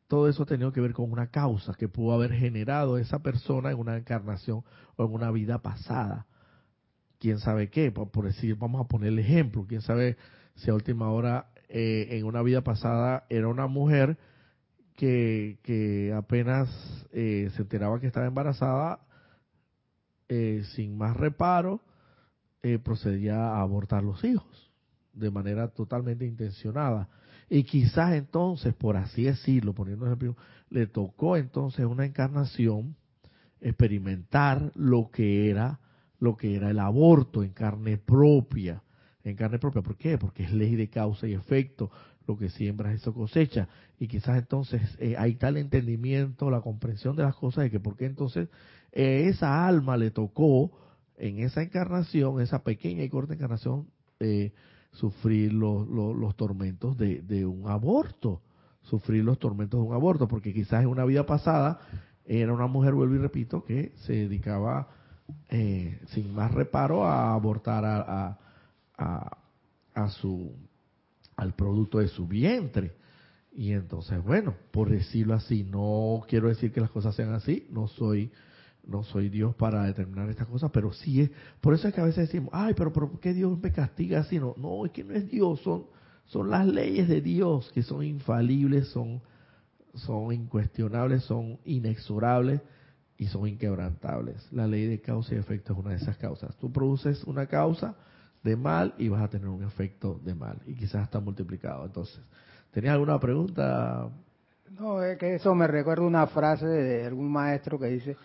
[0.06, 3.72] todo eso ha tenido que ver con una causa que pudo haber generado esa persona
[3.72, 4.62] en una encarnación
[4.94, 6.28] o en una vida pasada.
[7.18, 7.90] ¿Quién sabe qué?
[7.90, 9.66] Por, decir, vamos a poner el ejemplo.
[9.68, 10.16] ¿Quién sabe
[10.54, 14.18] si a última hora eh, en una vida pasada era una mujer
[14.94, 16.68] que, que apenas
[17.10, 19.00] eh, se enteraba que estaba embarazada,
[20.28, 21.80] eh, sin más reparo,
[22.82, 24.72] procedía a abortar los hijos
[25.12, 27.10] de manera totalmente intencionada
[27.50, 30.06] y quizás entonces, por así decirlo, poniendo
[30.70, 32.96] le tocó entonces una encarnación
[33.60, 35.78] experimentar lo que era
[36.18, 38.82] lo que era el aborto en carne propia,
[39.24, 39.82] en carne propia.
[39.82, 40.16] ¿Por qué?
[40.16, 41.90] Porque es ley de causa y efecto.
[42.26, 43.68] Lo que siembras, eso cosecha.
[43.98, 47.96] Y quizás entonces eh, hay tal entendimiento, la comprensión de las cosas, de que por
[47.96, 48.48] qué entonces
[48.94, 50.70] esa alma le tocó
[51.16, 53.88] en esa encarnación, esa pequeña y corta encarnación,
[54.20, 54.52] eh,
[54.92, 58.40] sufrir los, los, tormentos de, de, un aborto,
[58.82, 61.80] sufrir los tormentos de un aborto, porque quizás en una vida pasada
[62.24, 64.88] era una mujer, vuelvo y repito, que se dedicaba
[65.48, 68.38] eh, sin más reparo a abortar a,
[68.96, 69.38] a,
[69.94, 70.52] a, su
[71.36, 72.92] al producto de su vientre.
[73.52, 77.88] Y entonces, bueno, por decirlo así, no quiero decir que las cosas sean así, no
[77.88, 78.30] soy
[78.86, 82.04] no soy Dios para determinar estas cosas, pero sí es, por eso es que a
[82.04, 84.38] veces decimos, ay, pero, ¿por qué Dios me castiga así?
[84.38, 85.86] No, no, es que no es Dios, son,
[86.26, 89.20] son las leyes de Dios que son infalibles, son,
[89.94, 92.60] son incuestionables, son inexorables
[93.16, 94.50] y son inquebrantables.
[94.52, 96.56] La ley de causa y efecto es una de esas causas.
[96.56, 97.96] Tú produces una causa
[98.42, 101.86] de mal y vas a tener un efecto de mal, y quizás está multiplicado.
[101.86, 102.20] Entonces,
[102.72, 104.10] ¿tenías alguna pregunta?
[104.78, 108.16] No, es que eso me recuerda una frase de algún maestro que dice,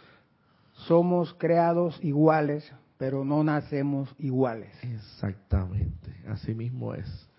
[0.87, 4.71] somos creados iguales, pero no nacemos iguales.
[4.83, 7.29] Exactamente, así mismo es.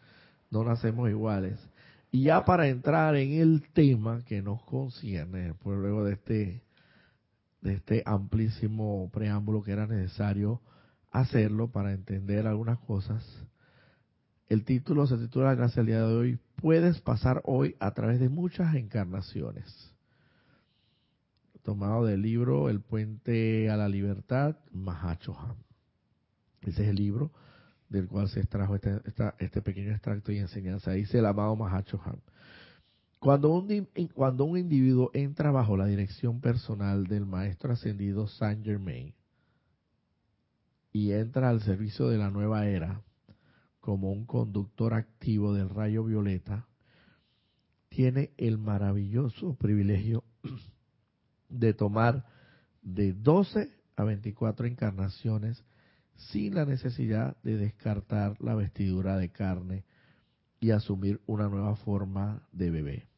[0.51, 1.59] No nacemos iguales.
[2.11, 6.63] Y ya para entrar en el tema que nos concierne, pues luego de este,
[7.61, 10.61] de este amplísimo preámbulo que era necesario
[11.13, 13.25] hacerlo para entender algunas cosas,
[14.49, 18.29] el título se titula Gracias al día de hoy, puedes pasar hoy a través de
[18.29, 19.95] muchas encarnaciones
[21.71, 25.55] tomado del libro El puente a la libertad, Mahachohan.
[26.63, 27.31] Ese es el libro
[27.89, 29.01] del cual se extrajo este,
[29.39, 30.91] este pequeño extracto y enseñanza.
[30.91, 32.21] Dice el amado Mahachohan.
[33.21, 39.15] Cuando un, cuando un individuo entra bajo la dirección personal del maestro ascendido Saint Germain
[40.93, 43.01] y entra al servicio de la nueva era
[43.79, 46.67] como un conductor activo del rayo violeta,
[47.91, 50.25] tiene el maravilloso privilegio
[51.51, 52.25] de tomar
[52.83, 55.63] de 12 a 24 encarnaciones
[56.15, 59.85] sin la necesidad de descartar la vestidura de carne
[60.61, 63.09] y asumir una nueva forma de bebé.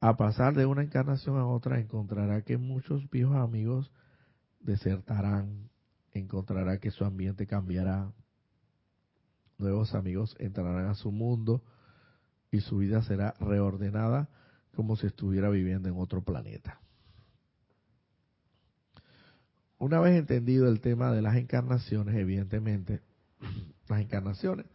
[0.00, 3.92] A pasar de una encarnación a otra encontrará que muchos viejos amigos
[4.60, 5.70] desertarán,
[6.12, 8.12] encontrará que su ambiente cambiará,
[9.58, 11.62] nuevos amigos entrarán a su mundo
[12.50, 14.28] y su vida será reordenada
[14.74, 16.80] como si estuviera viviendo en otro planeta.
[19.78, 23.00] Una vez entendido el tema de las encarnaciones, evidentemente,
[23.88, 24.66] las encarnaciones,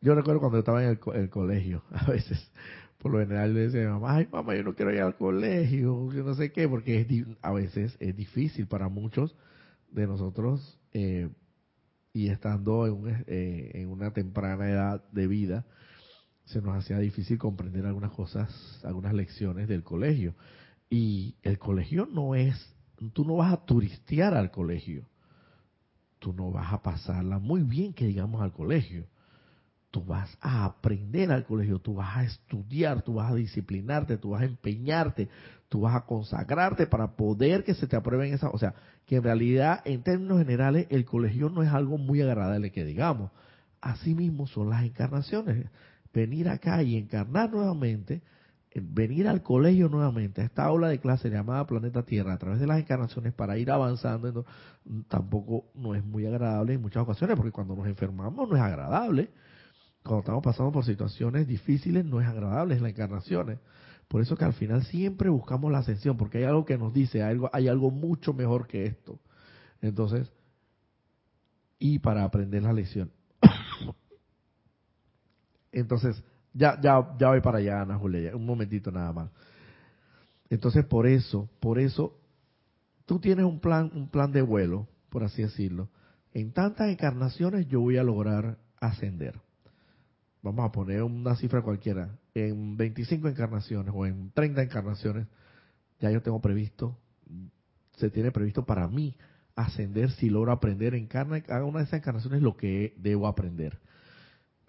[0.00, 2.50] yo recuerdo cuando estaba en el, colegio, a veces,
[2.98, 6.22] por lo general le decía mamá, ay mamá, yo no quiero ir al colegio, yo
[6.24, 9.36] no sé qué, porque es, a veces es difícil para muchos
[9.90, 11.28] de nosotros, eh,
[12.12, 15.66] y estando en, eh, en una temprana edad de vida,
[16.44, 20.34] se nos hacía difícil comprender algunas cosas, algunas lecciones del colegio.
[20.88, 22.74] Y el colegio no es,
[23.08, 25.04] tú no vas a turistear al colegio,
[26.18, 29.06] tú no vas a pasarla muy bien que digamos al colegio.
[29.90, 34.30] Tú vas a aprender al colegio, tú vas a estudiar, tú vas a disciplinarte, tú
[34.30, 35.28] vas a empeñarte,
[35.68, 38.74] tú vas a consagrarte para poder que se te aprueben esas, o sea,
[39.04, 43.32] que en realidad en términos generales el colegio no es algo muy agradable que digamos.
[43.80, 45.66] Asimismo son las encarnaciones
[46.12, 48.22] venir acá y encarnar nuevamente,
[48.74, 52.66] venir al colegio nuevamente, a esta aula de clase llamada Planeta Tierra, a través de
[52.66, 54.46] las encarnaciones para ir avanzando,
[55.08, 59.30] tampoco no es muy agradable en muchas ocasiones, porque cuando nos enfermamos no es agradable.
[60.02, 63.58] Cuando estamos pasando por situaciones difíciles no es agradable en las encarnaciones.
[64.08, 67.22] Por eso que al final siempre buscamos la ascensión, porque hay algo que nos dice,
[67.22, 69.18] algo, hay algo mucho mejor que esto.
[69.82, 70.30] Entonces,
[71.78, 73.10] y para aprender la lección.
[75.72, 76.22] Entonces,
[76.52, 79.30] ya, ya, ya voy para allá, Ana Julia, un momentito nada más.
[80.48, 82.18] Entonces, por eso, por eso,
[83.06, 85.88] tú tienes un plan, un plan de vuelo, por así decirlo.
[86.32, 89.40] En tantas encarnaciones yo voy a lograr ascender.
[90.42, 92.18] Vamos a poner una cifra cualquiera.
[92.34, 95.26] En 25 encarnaciones o en 30 encarnaciones,
[96.00, 96.96] ya yo tengo previsto,
[97.96, 99.16] se tiene previsto para mí
[99.54, 103.78] ascender si logro aprender en una de esas encarnaciones lo que debo aprender.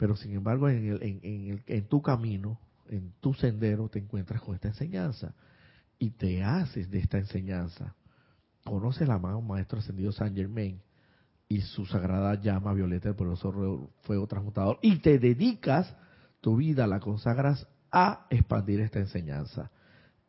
[0.02, 4.56] Pero sin embargo, en, el, en, en, tu camino, en tu sendero, te encuentras con
[4.56, 5.36] esta enseñanza
[6.00, 7.94] y te haces de esta enseñanza.
[8.64, 10.82] Conoces la mano Maestro Ascendido San Germain
[11.48, 15.96] y su sagrada llama violeta del profesor fuego transmutador y te dedicas,
[16.40, 19.70] tu vida la consagras a expandir esta enseñanza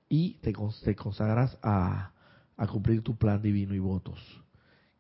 [0.07, 0.53] y te,
[0.85, 2.13] te consagras a,
[2.59, 4.21] a cumplir tu plan divino y votos.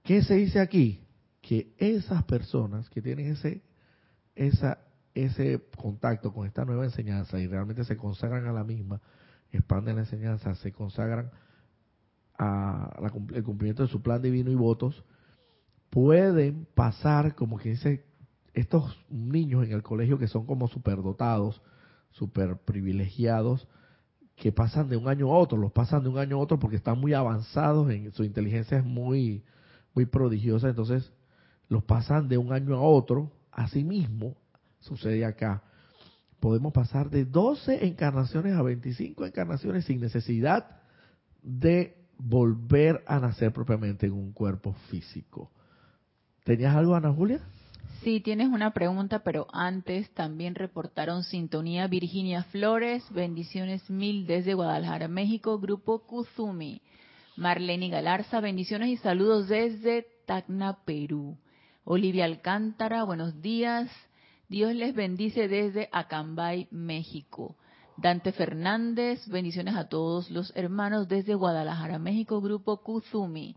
[0.02, 1.04] ¿Qué se dice aquí?
[1.42, 3.60] Que esas personas que tienen ese
[4.34, 4.78] esa,
[5.14, 9.00] ese contacto con esta nueva enseñanza y realmente se consagran a la misma,
[9.50, 11.30] expanden la enseñanza, se consagran
[12.36, 13.12] al
[13.44, 15.04] cumplimiento de su plan divino y votos,
[15.90, 18.04] pueden pasar, como que dice,
[18.54, 21.62] estos niños en el colegio que son como superdotados,
[22.10, 23.68] super privilegiados,
[24.36, 26.76] que pasan de un año a otro, los pasan de un año a otro porque
[26.76, 29.44] están muy avanzados, en su inteligencia es muy,
[29.94, 31.12] muy prodigiosa, entonces
[31.68, 34.36] los pasan de un año a otro Asimismo,
[34.80, 35.62] sucede acá.
[36.40, 40.80] Podemos pasar de 12 encarnaciones a 25 encarnaciones sin necesidad
[41.42, 45.50] de volver a nacer propiamente en un cuerpo físico.
[46.44, 47.40] ¿Tenías algo, Ana Julia?
[48.02, 55.06] Sí, tienes una pregunta, pero antes también reportaron sintonía Virginia Flores, bendiciones mil desde Guadalajara,
[55.06, 56.82] México, Grupo Kuzumi.
[57.36, 61.38] Marlene Galarza, bendiciones y saludos desde Tacna, Perú.
[61.84, 63.90] Olivia Alcántara, buenos días.
[64.48, 67.56] Dios les bendice desde Acambay, México.
[67.96, 73.56] Dante Fernández, bendiciones a todos los hermanos desde Guadalajara, México, Grupo Kuzumi.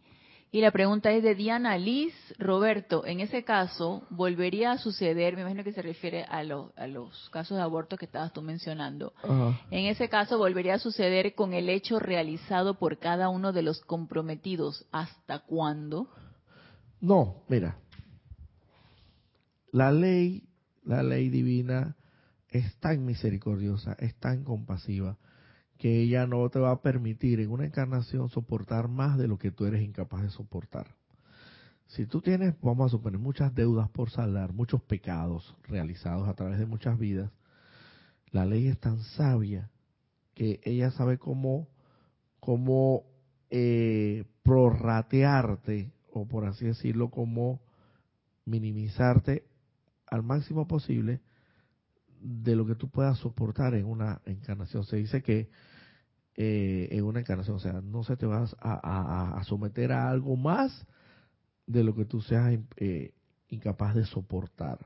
[0.52, 2.14] Y la pregunta es de Diana Liz.
[2.40, 5.36] Roberto, en ese caso, ¿volvería a suceder?
[5.36, 9.14] Me imagino que se refiere a, a los casos de aborto que estabas tú mencionando.
[9.70, 13.82] En ese caso, ¿volvería a suceder con el hecho realizado por cada uno de los
[13.82, 14.86] comprometidos?
[14.92, 16.08] ¿Hasta cuándo?
[17.02, 17.78] No, mira,
[19.76, 20.48] la ley,
[20.84, 21.98] la ley divina
[22.48, 25.18] es tan misericordiosa, es tan compasiva,
[25.78, 29.52] que ella no te va a permitir en una encarnación soportar más de lo que
[29.52, 30.96] tú eres incapaz de soportar.
[31.88, 36.58] Si tú tienes, vamos a suponer, muchas deudas por saldar, muchos pecados realizados a través
[36.58, 37.30] de muchas vidas,
[38.32, 39.70] la ley es tan sabia
[40.36, 41.68] que ella sabe cómo,
[42.40, 43.04] cómo
[43.50, 47.60] eh, prorratearte, o por así decirlo, cómo
[48.46, 49.44] minimizarte
[50.08, 51.22] al máximo posible
[52.22, 54.84] de lo que tú puedas soportar en una encarnación.
[54.86, 55.50] Se dice que
[56.36, 60.86] eh, en una encarnación, o sea, no se te vas a, someter a algo más
[61.68, 63.14] de lo que tú seas eh,
[63.48, 64.80] incapaz de soportar.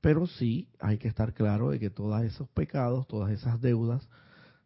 [0.00, 4.08] Pero sí hay que estar claro de que todos esos pecados, todas esas deudas,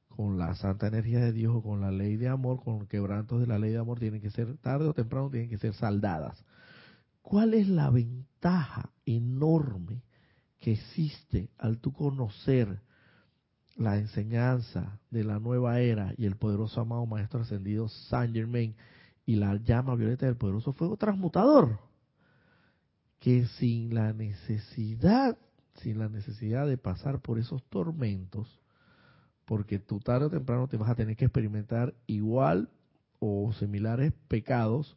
[0.08, 3.46] con la santa energía de Dios o con la ley de amor, con quebrantos de
[3.46, 6.44] la ley de amor, tienen que ser tarde o temprano, tienen que ser saldadas.
[7.22, 10.02] ¿Cuál es la ventaja enorme
[10.58, 12.80] que existe al tú conocer
[13.76, 18.74] la enseñanza de la nueva era y el poderoso amado Maestro Ascendido Saint Germain
[19.24, 21.78] y la llama violeta del poderoso fuego transmutador,
[23.18, 25.38] que sin la necesidad,
[25.76, 28.60] sin la necesidad de pasar por esos tormentos,
[29.44, 32.68] porque tú tarde o temprano te vas a tener que experimentar igual
[33.20, 34.96] o similares pecados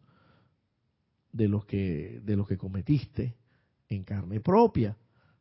[1.35, 3.35] de los que de los que cometiste
[3.89, 4.97] en carne propia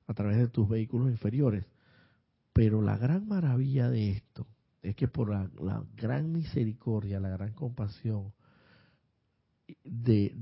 [0.07, 1.65] a través de tus vehículos inferiores.
[2.53, 4.47] Pero la gran maravilla de esto
[4.83, 8.33] es que por la, gran misericordia, la gran compasión
[9.85, 10.35] de,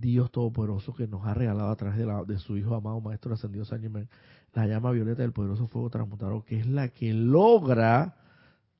[0.00, 3.34] Dios Todopoderoso que nos ha regalado a través de, la, de su Hijo amado Maestro
[3.34, 4.08] Ascendido San Germán,
[4.52, 8.16] la llama violeta del poderoso fuego transmutador, que es la que logra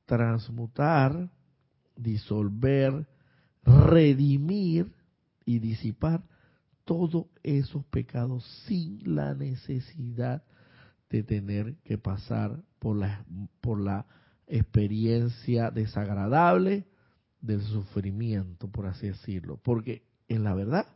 [0.04, 1.30] transmutar,
[1.96, 3.06] disolver,
[3.62, 4.92] redimir
[5.44, 6.24] y disipar
[6.84, 10.42] todos esos pecados sin la necesidad
[11.10, 13.24] de tener que pasar por la,
[13.60, 14.06] por la
[14.46, 16.86] experiencia desagradable
[17.40, 19.58] del sufrimiento, por así decirlo.
[19.62, 20.86] Porque en la verdad,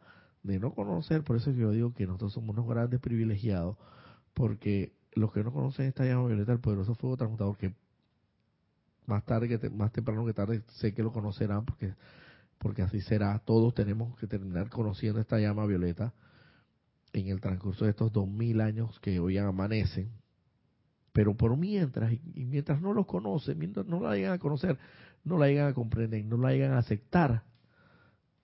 [0.43, 3.77] de no conocer, por eso que yo digo que nosotros somos unos grandes privilegiados,
[4.35, 7.75] porque los que no conocen esta llama violeta del poderoso fuego transmutador, que
[9.07, 11.95] más tarde más temprano que tarde sé que lo conocerán, porque
[12.59, 13.39] porque así será.
[13.41, 16.13] Todos tenemos que terminar conociendo esta llama violeta
[17.13, 20.11] en el transcurso de estos dos mil años que hoy amanecen.
[21.13, 24.79] Pero por mientras, y mientras no los conocen, mientras no la llegan a conocer,
[25.25, 27.43] no la llegan a comprender, no la llegan a aceptar,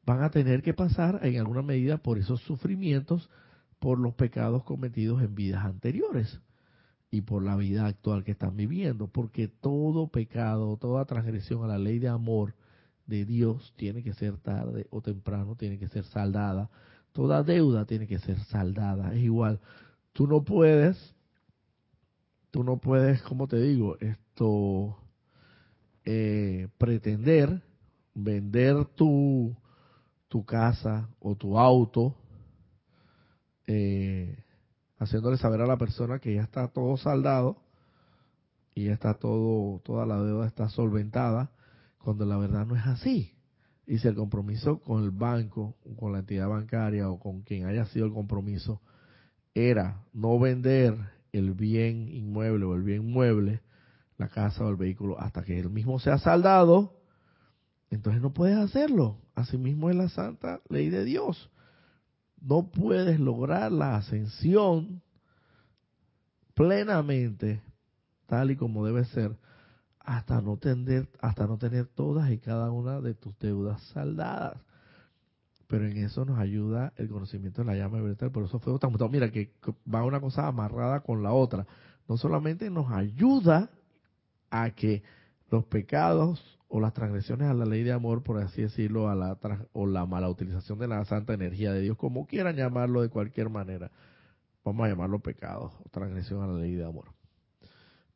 [0.05, 3.31] van a tener que pasar en alguna medida por esos sufrimientos,
[3.79, 6.41] por los pecados cometidos en vidas anteriores
[7.11, 11.79] y por la vida actual que están viviendo, porque todo pecado, toda transgresión a la
[11.79, 12.55] ley de amor
[13.07, 16.71] de Dios tiene que ser tarde o temprano, tiene que ser saldada.
[17.13, 19.15] Toda deuda tiene que ser saldada.
[19.15, 19.61] Es igual.
[20.13, 21.15] Tú no puedes,
[22.51, 24.99] tú no puedes, como te digo, esto,
[26.05, 27.63] eh, pretender
[28.15, 29.57] vender tu,
[30.29, 32.15] tu casa o tu auto,
[33.67, 34.37] eh,
[34.99, 37.57] haciéndole saber a la persona que ya está todo saldado
[38.75, 41.51] y ya está todo, toda la deuda está solventada
[42.05, 43.33] cuando la verdad no es así.
[43.87, 47.85] Y si el compromiso con el banco, con la entidad bancaria o con quien haya
[47.87, 48.81] sido el compromiso
[49.55, 50.97] era no vender
[51.33, 53.61] el bien inmueble o el bien mueble,
[54.19, 57.01] la casa o el vehículo, hasta que el mismo sea saldado,
[57.91, 59.19] entonces no puedes hacerlo.
[59.35, 61.51] Asimismo es la santa ley de Dios.
[62.41, 65.03] No puedes lograr la ascensión
[66.55, 67.63] plenamente,
[68.27, 69.37] tal y como debe ser,
[70.05, 74.59] hasta no tener, hasta no tener todas y cada una de tus deudas saldadas.
[75.67, 79.11] Pero en eso nos ayuda el conocimiento de la llama violeta por eso fue transmutado.
[79.11, 79.53] Mira que
[79.93, 81.67] va una cosa amarrada con la otra.
[82.07, 83.71] No solamente nos ayuda
[84.51, 85.03] a que
[85.51, 89.39] los pecados o las transgresiones a la ley de amor, por así decirlo, a la
[89.73, 93.49] o la mala utilización de la santa energía de Dios, como quieran llamarlo de cualquier
[93.49, 93.91] manera,
[94.65, 97.07] vamos a llamarlo pecados o transgresión a la ley de amor.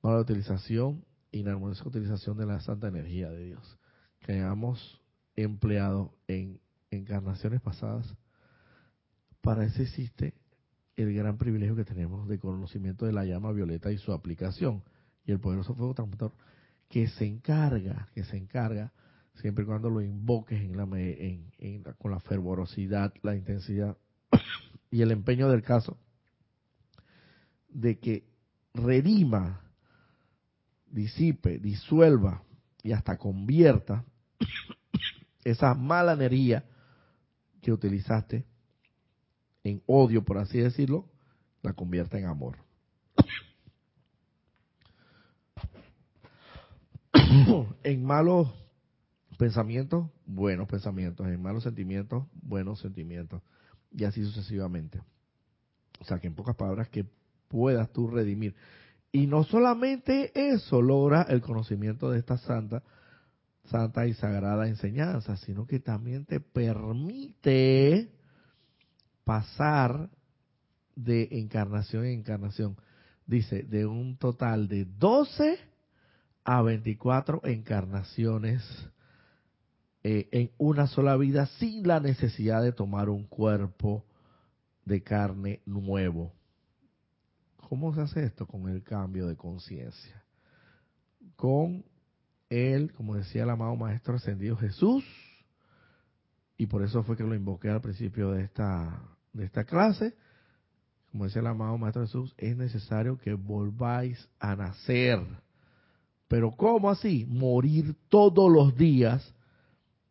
[0.03, 3.79] Mala utilización inarmoniosa utilización de la santa energía de Dios.
[4.21, 5.03] Que hayamos
[5.37, 6.61] empleado en
[6.91, 8.17] encarnaciones pasadas,
[9.41, 10.35] para eso existe
[10.97, 14.83] el gran privilegio que tenemos de conocimiento de la llama violeta y su aplicación
[15.25, 16.33] y el poderoso fuego transmutador
[16.89, 18.93] que se encarga, que se encarga
[19.35, 20.87] siempre y cuando lo invoques la,
[21.99, 23.97] con la fervorosidad, la intensidad
[24.91, 25.99] y el empeño del caso
[27.69, 28.25] de que
[28.75, 29.68] redima
[30.91, 32.43] disipe, disuelva
[32.83, 34.05] y hasta convierta
[35.45, 36.65] esa mala energía
[37.61, 38.47] que utilizaste
[39.65, 41.09] en odio, por así decirlo,
[41.63, 42.59] la convierta en amor.
[47.83, 48.49] en malos
[49.39, 53.43] pensamientos, buenos pensamientos, en malos sentimientos, buenos sentimientos,
[53.91, 55.01] y así sucesivamente.
[56.01, 57.07] O sea, que en pocas palabras, que
[57.49, 58.55] puedas tú redimir.
[59.11, 62.83] Y no solamente eso logra el conocimiento de esta santa,
[63.65, 68.11] santa y sagrada enseñanza, sino que también te permite
[69.25, 70.11] pasar
[70.95, 72.77] de encarnación en encarnación.
[73.27, 75.59] Dice, de un total de 12
[76.45, 78.63] a 24 encarnaciones
[80.03, 84.07] eh, en una sola vida sin la necesidad de tomar un cuerpo
[84.85, 86.38] de carne nuevo.
[87.69, 88.47] ¿Cómo se hace esto?
[88.47, 90.25] Con el cambio de conciencia.
[91.37, 91.85] Con
[92.49, 95.05] él, como decía el amado Maestro Ascendido Jesús,
[96.57, 99.03] y por eso fue que lo invoqué al principio de esta,
[99.35, 100.15] de esta clase,
[101.13, 105.21] como dice el amado Maestro Jesús, es necesario que volváis a nacer.
[106.27, 107.27] Pero ¿cómo así?
[107.29, 109.35] Morir todos los días,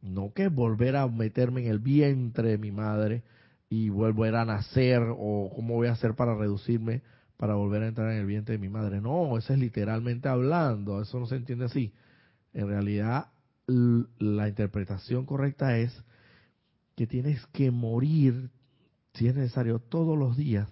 [0.02, 3.24] no que volver a meterme en el vientre de mi madre
[3.68, 7.02] y volver a nacer o cómo voy a hacer para reducirme
[7.38, 9.00] para volver a entrar en el vientre de mi madre.
[9.00, 11.94] No, eso es literalmente hablando, eso no se entiende así.
[12.54, 13.28] En realidad,
[13.68, 16.04] la interpretación correcta es
[16.96, 18.50] que tienes que morir,
[19.14, 20.68] si es necesario, todos los días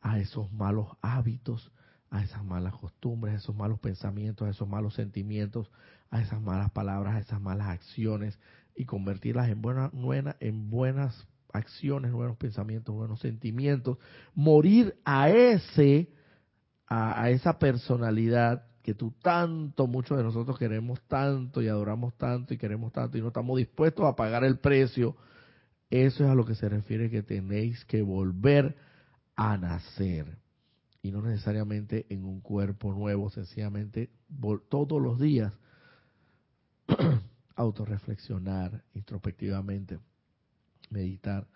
[0.00, 1.70] a esos malos hábitos,
[2.08, 5.70] a esas malas costumbres, a esos malos pensamientos, a esos malos sentimientos,
[6.10, 8.38] a esas malas palabras, a esas malas acciones
[8.74, 9.92] y convertirlas en, buenas
[10.40, 13.98] en buenas acciones, buenos pensamientos, buenos sentimientos.
[14.34, 16.10] Morir a ese,
[16.86, 22.54] a, a esa personalidad que tú tanto, muchos de nosotros queremos tanto y adoramos tanto
[22.54, 25.16] y queremos tanto y no estamos dispuestos a pagar el precio
[25.90, 28.76] eso es a lo que se refiere que tenéis que volver
[29.34, 30.38] a nacer.
[31.02, 34.10] Y no necesariamente en un cuerpo nuevo, sencillamente
[34.68, 35.52] todos los días
[37.56, 39.98] autorreflexionar introspectivamente,
[40.90, 41.46] meditar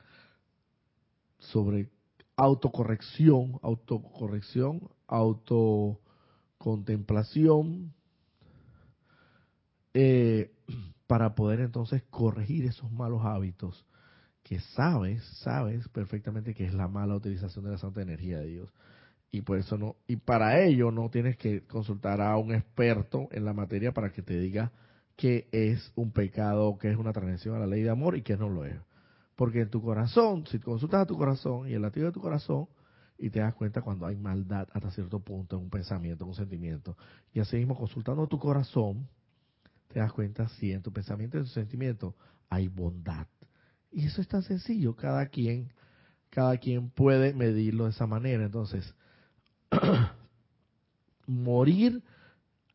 [1.38, 1.90] sobre
[2.36, 7.92] autocorrección, autocorrección, autocontemplación,
[9.92, 10.50] eh,
[11.06, 13.86] para poder entonces corregir esos malos hábitos
[14.42, 18.72] que sabes, sabes perfectamente que es la mala utilización de la santa energía de Dios.
[19.30, 23.44] Y por eso no, y para ello no tienes que consultar a un experto en
[23.44, 24.70] la materia para que te diga
[25.16, 28.36] que es un pecado, que es una transgresión a la ley de amor y que
[28.36, 28.76] no lo es.
[29.36, 32.68] Porque en tu corazón, si consultas a tu corazón y el latido de tu corazón,
[33.18, 36.34] y te das cuenta cuando hay maldad hasta cierto punto en un pensamiento, en un
[36.34, 36.96] sentimiento.
[37.32, 39.08] Y así mismo, consultando tu corazón,
[39.88, 42.14] te das cuenta si en tu pensamiento y en tu sentimiento
[42.48, 43.26] hay bondad.
[43.92, 45.72] Y eso es tan sencillo, cada quien,
[46.30, 48.44] cada quien puede medirlo de esa manera.
[48.44, 48.94] Entonces,
[51.26, 52.02] morir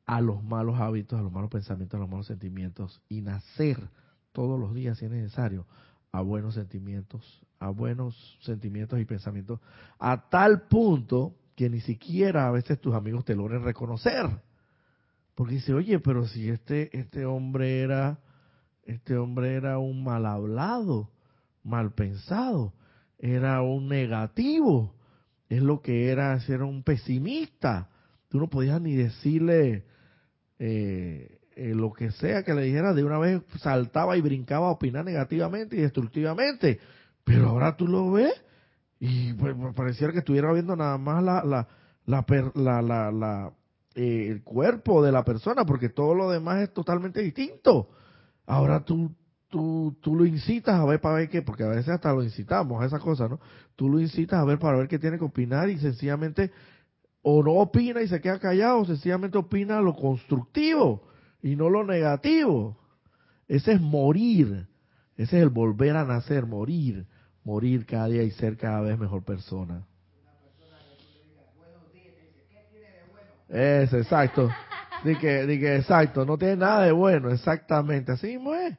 [0.06, 3.78] a los malos hábitos, a los malos pensamientos, a los malos sentimientos y nacer
[4.32, 5.66] todos los días si es necesario
[6.12, 9.60] a buenos sentimientos, a buenos sentimientos y pensamientos,
[10.00, 14.26] a tal punto que ni siquiera a veces tus amigos te logren reconocer.
[15.36, 18.20] Porque dice, oye, pero si este, este hombre era
[18.90, 21.12] este hombre era un mal hablado,
[21.64, 22.74] mal pensado,
[23.20, 24.96] era un negativo,
[25.48, 27.90] es lo que era ser un pesimista.
[28.30, 29.86] Tú no podías ni decirle
[30.58, 34.72] eh, eh, lo que sea que le dijera, de una vez saltaba y brincaba a
[34.72, 36.80] opinar negativamente y destructivamente.
[37.26, 38.34] Pero ahora tú lo ves
[38.98, 41.68] y pues, pareciera que estuviera viendo nada más la, la,
[42.06, 43.52] la, la, la
[43.94, 47.90] eh, el cuerpo de la persona, porque todo lo demás es totalmente distinto.
[48.46, 49.12] Ahora tú,
[49.50, 52.82] tú, tú lo incitas a ver para ver qué, porque a veces hasta lo incitamos
[52.82, 53.42] a esas cosas, ¿no?
[53.76, 56.52] Tú lo incitas a ver para ver qué tiene que opinar y sencillamente
[57.22, 61.10] o no opina y se queda callado, o sencillamente opina lo constructivo
[61.42, 62.78] y no lo negativo.
[63.48, 64.68] Ese es morir,
[65.16, 67.06] ese es el volver a nacer, morir,
[67.44, 69.86] morir cada día y ser cada vez mejor persona.
[73.48, 74.50] Es exacto.
[75.04, 78.78] De que, de que, exacto, no tiene nada de bueno, exactamente, así mismo es.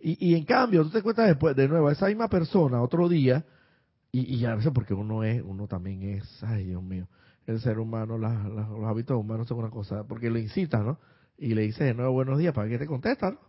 [0.00, 3.44] Y, y en cambio, tú te cuentas después, de nuevo, esa misma persona, otro día,
[4.12, 7.08] y, y a veces porque uno es, uno también es, ay Dios mío,
[7.46, 10.98] el ser humano, los hábitos humanos son una cosa, porque lo incita, ¿no?
[11.42, 13.40] Y le dice de nuevo buenos días, para que te contesta, ¿no?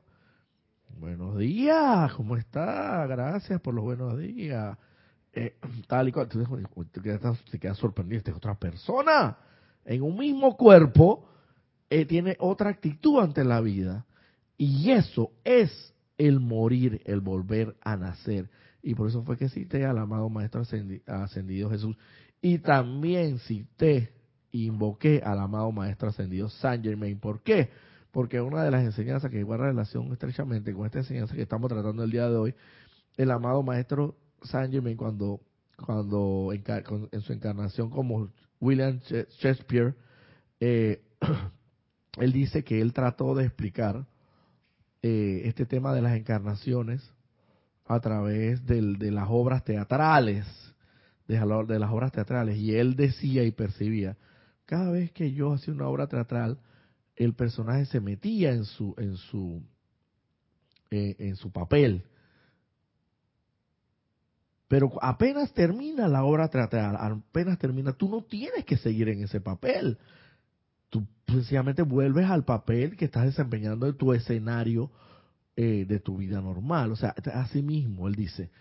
[0.99, 3.05] Buenos días, ¿cómo está?
[3.05, 4.75] Gracias por los buenos días.
[5.31, 6.43] Eh, tal y cual, tú
[6.91, 9.37] te quedas, te quedas sorprendido, esta es otra persona,
[9.85, 11.29] en un mismo cuerpo,
[11.87, 14.07] eh, tiene otra actitud ante la vida.
[14.57, 18.49] Y eso es el morir, el volver a nacer.
[18.81, 20.63] Y por eso fue que cité al amado Maestro
[21.05, 21.95] Ascendido Jesús.
[22.41, 24.11] Y también cité,
[24.53, 27.19] invoqué al amado Maestro Ascendido San Germain.
[27.19, 27.69] ¿Por qué?
[28.11, 32.03] Porque una de las enseñanzas que guarda relación estrechamente con esta enseñanza que estamos tratando
[32.03, 32.55] el día de hoy,
[33.17, 35.41] el amado Maestro San Germain cuando,
[35.83, 38.29] cuando en, su encarnación como
[38.59, 38.99] William
[39.39, 39.95] Shakespeare,
[40.59, 41.01] eh,
[42.19, 44.05] él dice que él trató de explicar
[45.01, 47.11] eh, este tema de las encarnaciones
[47.85, 50.45] a través de las obras teatrales,
[51.27, 54.15] de, de las obras teatrales, y él decía y percibía,
[54.73, 56.57] cada vez que yo hacía una obra teatral,
[57.15, 59.61] el personaje se metía en su, en su,
[60.89, 62.03] eh, en su papel.
[64.67, 69.39] Pero apenas termina la obra teatral, apenas termina, tú no tienes que seguir en ese
[69.39, 69.99] papel
[70.89, 74.91] tú sencillamente vuelves al papel que estás desempeñando en tu escenario
[75.55, 76.91] eh, de tu vida normal.
[76.91, 78.51] O sea, así mismo, él dice,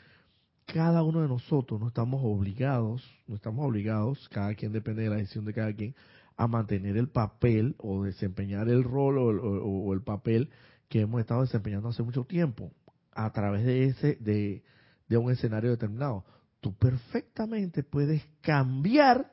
[0.66, 5.16] cada uno de nosotros no estamos obligados, no estamos obligados, cada quien depende de la
[5.16, 5.94] decisión de cada quien,
[6.36, 10.50] a mantener el papel o desempeñar el rol o, el papel
[10.88, 12.72] que hemos estado desempeñando hace mucho tiempo
[13.12, 14.62] a través de ese de,
[15.08, 16.24] de un escenario determinado.
[16.60, 19.30] Tú perfectamente puedes cambiar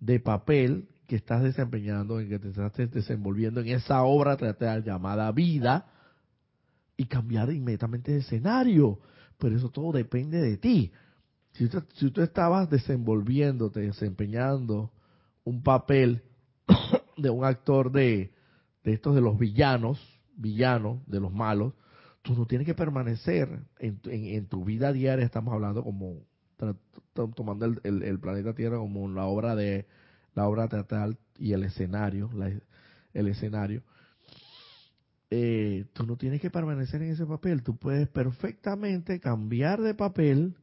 [0.00, 5.30] de papel que estás desempeñando, en que te estás desenvolviendo en esa obra teatral llamada
[5.32, 5.86] vida
[6.96, 8.98] y cambiar inmediatamente de escenario.
[9.42, 10.92] Pero eso todo depende de ti.
[11.54, 14.92] Si tú, si tú estabas desenvolviéndote, desempeñando
[15.42, 16.22] un papel
[17.16, 18.32] de un actor de,
[18.84, 20.00] de estos de los villanos,
[20.36, 21.74] villanos, de los malos,
[22.22, 26.20] tú no tienes que permanecer en, en, tu vida diaria, estamos hablando como
[27.34, 29.88] tomando el, el, planeta Tierra como la obra de
[30.36, 32.30] la obra teatral y el escenario,
[33.12, 33.82] el escenario.
[35.34, 40.56] Eh, tú no tienes que permanecer en ese papel, tú puedes perfectamente cambiar de papel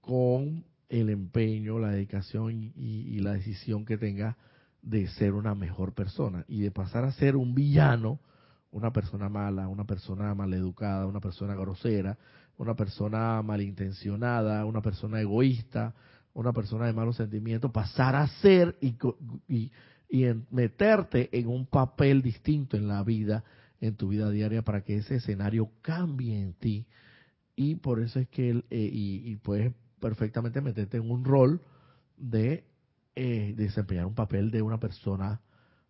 [0.00, 4.36] con el empeño, la dedicación y, la decisión que tengas
[4.80, 8.20] de ser una mejor persona y de pasar a ser un villano,
[8.70, 12.16] una persona mala, una persona maleducada, una persona grosera,
[12.56, 15.92] una persona malintencionada, una persona egoísta,
[16.32, 18.96] una persona de malos sentimientos, pasar a ser y,
[19.46, 19.70] y,
[20.50, 23.44] meterte en un papel distinto en la vida,
[23.80, 26.86] en tu vida diaria, para que ese escenario cambie en ti.
[27.54, 31.60] Y por eso es que, eh, y, y puedes perfectamente meterte en un rol
[32.16, 32.64] de
[33.14, 35.40] eh, desempeñar un papel de una persona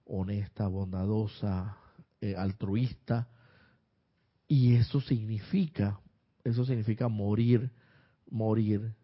[0.05, 1.77] honesta, bondadosa,
[2.21, 3.29] eh, altruista,
[4.47, 6.01] y eso significa,
[6.45, 7.73] eso significa morir,
[8.31, 8.95] morir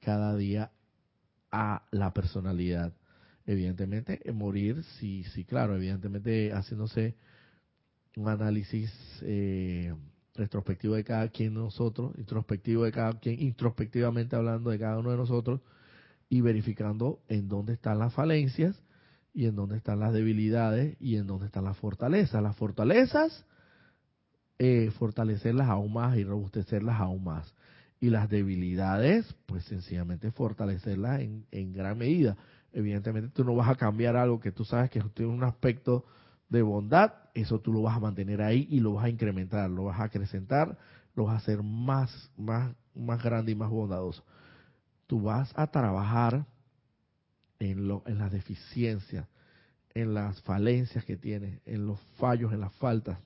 [0.00, 0.72] cada día
[1.52, 2.92] a la personalidad.
[3.48, 7.14] Evidentemente, eh, morir, sí, sí, claro, evidentemente haciéndose
[8.14, 8.92] un análisis
[9.22, 9.94] eh,
[10.34, 15.12] retrospectivo de cada quien de nosotros, introspectivo de cada quien, introspectivamente hablando de cada uno
[15.12, 15.62] de nosotros
[16.28, 18.76] y verificando en dónde están las falencias
[19.32, 22.42] y en dónde están las debilidades y en dónde están las fortalezas.
[22.42, 23.46] Las fortalezas,
[24.58, 27.54] eh, fortalecerlas aún más y robustecerlas aún más.
[27.98, 32.36] Y las debilidades, pues sencillamente fortalecerlas en, en gran medida.
[32.72, 36.04] Evidentemente tú no vas a cambiar algo que tú sabes que tiene un aspecto
[36.48, 39.84] de bondad, eso tú lo vas a mantener ahí y lo vas a incrementar, lo
[39.84, 40.78] vas a acrecentar,
[41.14, 44.24] lo vas a hacer más, más, más grande y más bondadoso.
[45.06, 46.46] Tú vas a trabajar
[47.58, 49.26] en, lo, en las deficiencias,
[49.94, 53.18] en las falencias que tienes, en los fallos, en las faltas,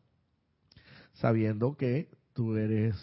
[1.15, 2.97] sabiendo que tú eres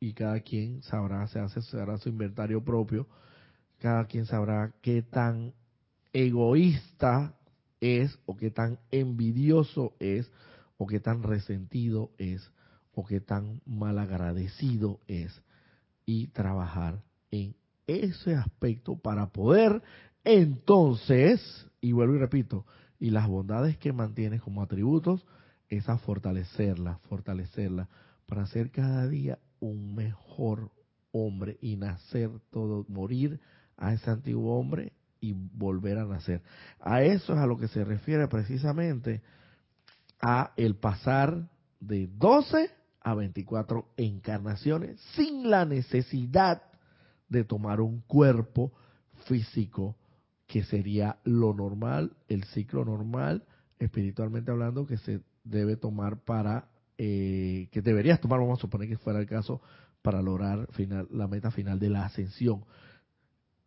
[0.00, 3.06] y cada quien sabrá, se hace, se hará su inventario propio,
[3.78, 5.52] cada quien sabrá qué tan
[6.12, 7.34] egoísta
[7.80, 10.30] es, o qué tan envidioso es,
[10.76, 12.50] o qué tan resentido es,
[12.94, 15.42] o qué tan malagradecido es,
[16.06, 17.54] y trabajar en
[17.86, 19.82] ese aspecto para poder
[20.24, 22.66] entonces, y vuelvo y repito,
[23.00, 25.24] y las bondades que mantienes como atributos,
[25.68, 27.88] es a fortalecerlas, fortalecerlas,
[28.26, 30.70] para ser cada día un mejor
[31.12, 33.40] hombre y nacer todo, morir
[33.76, 36.42] a ese antiguo hombre y volver a nacer.
[36.80, 39.22] A eso es a lo que se refiere precisamente
[40.20, 41.48] a el pasar
[41.80, 46.62] de 12 a 24 encarnaciones sin la necesidad
[47.28, 48.72] de tomar un cuerpo
[49.26, 49.96] físico
[50.46, 53.44] que sería lo normal, el ciclo normal,
[53.78, 58.96] espiritualmente hablando, que se debe tomar para, eh, que deberías tomar, vamos a suponer que
[58.96, 59.60] fuera el caso,
[60.00, 62.64] para lograr final, la meta final de la ascensión.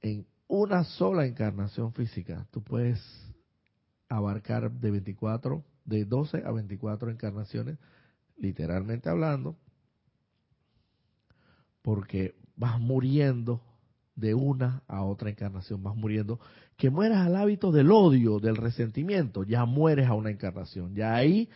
[0.01, 2.99] En una sola encarnación física, tú puedes
[4.09, 7.77] abarcar de 24, de 12 a 24 encarnaciones,
[8.35, 9.55] literalmente hablando,
[11.81, 13.61] porque vas muriendo
[14.17, 16.37] de una a otra encarnación, vas muriendo,
[16.75, 21.47] que mueras al hábito del odio, del resentimiento, ya mueres a una encarnación, ya ahí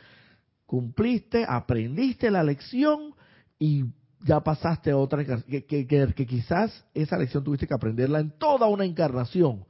[0.66, 3.14] cumpliste, aprendiste la lección
[3.60, 3.84] y
[4.26, 8.84] ya pasaste a otra, que, que, quizás esa lección tuviste que aprenderla en toda una
[8.84, 9.66] encarnación.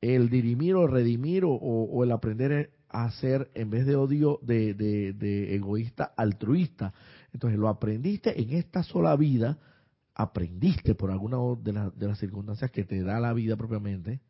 [0.00, 5.54] El dirimir o redimir o, el aprender a ser, en vez de odio, de, de,
[5.54, 6.94] egoísta, altruista.
[7.30, 9.58] Entonces lo aprendiste en esta sola vida,
[10.14, 14.22] aprendiste por alguna de, de las circunstancias que te da la vida propiamente,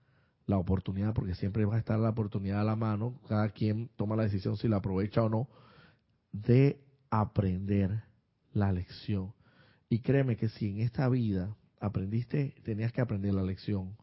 [0.47, 4.17] la oportunidad, porque siempre va a estar la oportunidad a la mano, cada quien toma
[4.17, 5.49] la decisión si la aprovecha o no,
[6.33, 8.06] de aprender
[8.57, 9.35] la lección.
[9.89, 13.97] Y créeme que si en esta vida aprendiste, tenías que aprender la lección,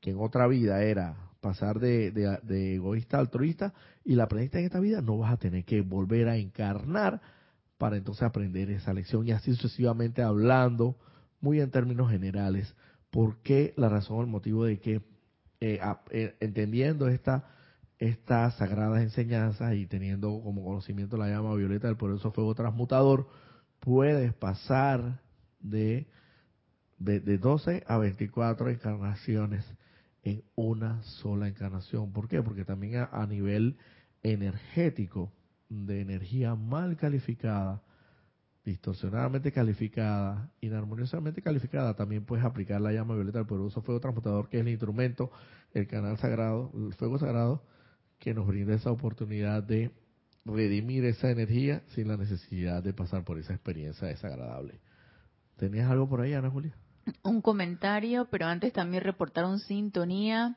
[0.00, 3.74] que en otra vida era pasar de, de, egoísta a altruista,
[4.04, 7.20] y la aprendiste en esta vida, no vas a tener que volver a encarnar
[7.76, 10.96] para entonces aprender esa lección y así sucesivamente hablando
[11.40, 12.72] muy en términos generales,
[13.10, 15.02] ¿por qué la razón el motivo de que,
[15.58, 15.80] eh,
[16.10, 17.48] eh, entendiendo esta,
[17.98, 23.26] estas sagradas enseñanzas y teniendo como conocimiento la llama violeta del poderoso fuego transmutador,
[23.82, 25.20] puedes pasar
[25.58, 26.06] de,
[26.98, 29.64] de, de 12 a 24 encarnaciones
[30.22, 32.12] en una sola encarnación.
[32.12, 32.40] ¿Por qué?
[32.42, 33.76] Porque también a, nivel
[34.22, 35.32] energético,
[35.68, 37.82] de energía mal calificada,
[38.64, 44.58] distorsionadamente calificada, inarmoniosamente calificada, también puedes aplicar la llama violeta del poderoso fuego transmutador, que
[44.58, 45.32] es el instrumento,
[45.74, 47.64] el canal sagrado, el fuego sagrado,
[48.20, 49.90] que nos brinda esa oportunidad de
[50.44, 54.80] redimir esa energía sin la necesidad de pasar por esa experiencia desagradable.
[55.56, 56.74] ¿Tenías algo por ahí, Ana Julia?
[57.22, 60.56] un comentario, pero antes también reportaron sintonía.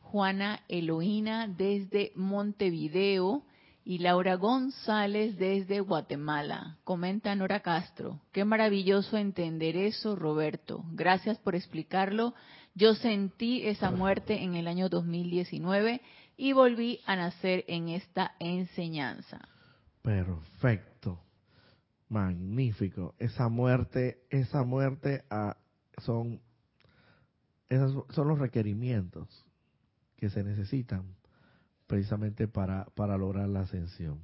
[0.00, 3.42] Juana Eloína desde Montevideo
[3.84, 6.76] y Laura González desde Guatemala.
[6.84, 8.20] Comenta Nora Castro.
[8.32, 10.84] Qué maravilloso entender eso, Roberto.
[10.92, 12.34] Gracias por explicarlo.
[12.74, 16.00] Yo sentí esa muerte en el año 2019
[16.36, 19.40] y volví a nacer en esta enseñanza.
[20.02, 21.26] Perfecto
[22.08, 23.14] magnífico.
[23.18, 25.56] Esa muerte, esa muerte ah,
[25.98, 26.40] son,
[27.68, 29.44] esos son los requerimientos
[30.16, 31.04] que se necesitan
[31.86, 34.20] precisamente para, para lograr la ascensión.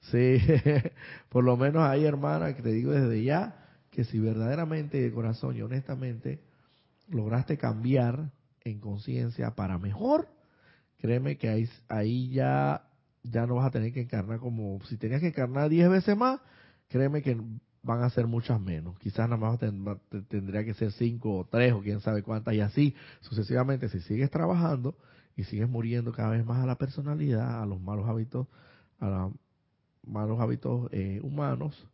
[0.00, 0.38] Sí,
[1.28, 5.56] por lo menos hay hermana que te digo desde ya que si verdaderamente de corazón
[5.56, 6.40] y honestamente
[7.08, 8.30] lograste cambiar
[8.62, 10.28] en conciencia para mejor,
[10.98, 12.88] créeme que ahí, ahí ya
[13.22, 16.40] ya no vas a tener que encarnar como, si tenías que encarnar 10 veces más,
[16.88, 17.36] créeme que
[17.82, 18.98] van a ser muchas menos.
[18.98, 19.58] Quizás nada más
[20.28, 23.88] tendría que ser 5 o 3 o quién sabe cuántas y así sucesivamente.
[23.88, 24.96] Si sigues trabajando
[25.36, 28.46] y sigues muriendo cada vez más a la personalidad, a los malos hábitos,
[28.98, 29.32] a los
[30.04, 31.86] malos hábitos eh, humanos,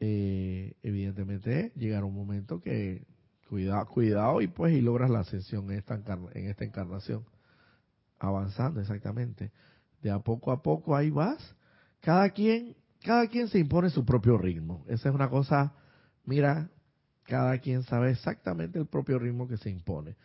[0.00, 3.04] eh, evidentemente llegará un momento que
[3.48, 6.00] cuidado, cuidado y pues y logras la ascensión en esta,
[6.34, 7.24] en esta encarnación.
[8.20, 9.50] Avanzando exactamente
[10.02, 11.56] de a poco a poco ahí vas.
[12.00, 14.84] Cada quien, cada quien se impone su propio ritmo.
[14.88, 15.74] Esa es una cosa,
[16.24, 16.70] mira,
[17.24, 20.16] cada quien sabe exactamente el propio ritmo que se impone.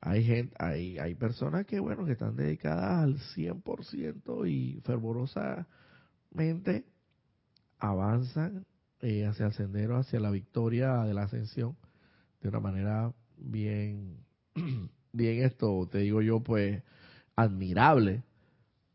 [0.00, 6.84] Hay gente, hay, hay personas que, bueno, que están dedicadas al 100% y fervorosamente
[7.78, 8.64] avanzan
[9.00, 11.76] eh, hacia el sendero, hacia la victoria de la ascensión
[12.40, 14.18] de una manera bien,
[15.12, 16.82] bien esto, te digo yo, pues,
[17.42, 18.24] admirable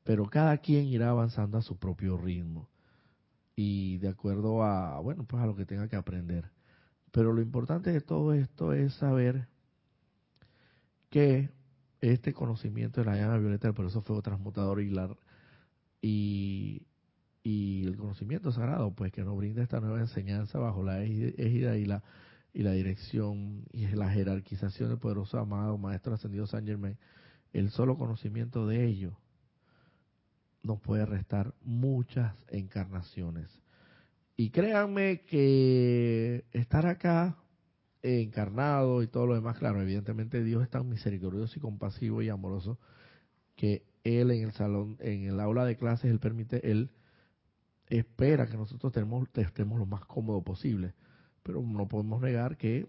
[0.03, 2.69] pero cada quien irá avanzando a su propio ritmo
[3.55, 6.51] y de acuerdo a, bueno, pues a lo que tenga que aprender.
[7.11, 9.47] Pero lo importante de todo esto es saber
[11.09, 11.51] que
[12.01, 15.15] este conocimiento de la llama violeta del proceso fuego transmutador y, la,
[16.01, 16.85] y,
[17.43, 22.03] el conocimiento sagrado, pues que nos brinda esta nueva enseñanza bajo la égida y la,
[22.53, 26.97] y la dirección y la jerarquización del poderoso amado Maestro Ascendido San Germain,
[27.53, 29.17] el solo conocimiento de ello
[30.63, 33.49] nos puede restar muchas encarnaciones.
[34.35, 37.37] Y créanme que estar acá
[38.01, 42.79] encarnado y todo lo demás, claro, evidentemente Dios es tan misericordioso y compasivo y amoroso
[43.55, 46.89] que Él en el salón, en el aula de clases, Él permite, Él
[47.87, 50.93] espera que nosotros estemos, estemos lo más cómodo posible.
[51.43, 52.87] Pero no podemos negar que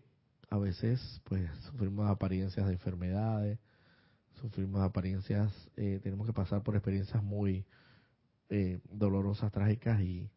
[0.49, 3.59] a veces pues sufrimos apariencias de enfermedades,
[4.55, 7.67] sufrimos apariencias, eh, tenemos que pasar por experiencias muy
[8.51, 10.31] eh, dolorosas, trágicas y,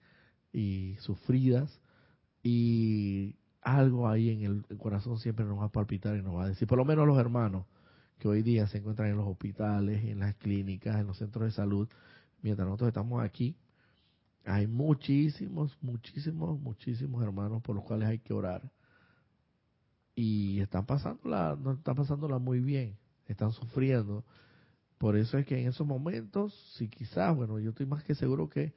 [0.51, 1.79] y sufridas.
[2.41, 6.47] Y algo ahí en el corazón siempre nos va a palpitar y nos va a
[6.47, 7.67] decir, por lo menos los hermanos
[8.17, 11.51] que hoy día se encuentran en los hospitales, en las clínicas, en los centros de
[11.51, 11.87] salud,
[12.41, 13.55] mientras nosotros estamos aquí,
[14.45, 18.71] hay muchísimos, muchísimos, muchísimos hermanos por los cuales hay que orar.
[20.15, 22.97] Y están pasándola, no están pasándola muy bien
[23.33, 24.25] están sufriendo.
[24.97, 28.49] Por eso es que en esos momentos, si quizás, bueno, yo estoy más que seguro
[28.49, 28.73] que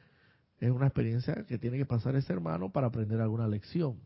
[0.58, 3.98] es una experiencia que tiene que pasar ese hermano para aprender alguna lección.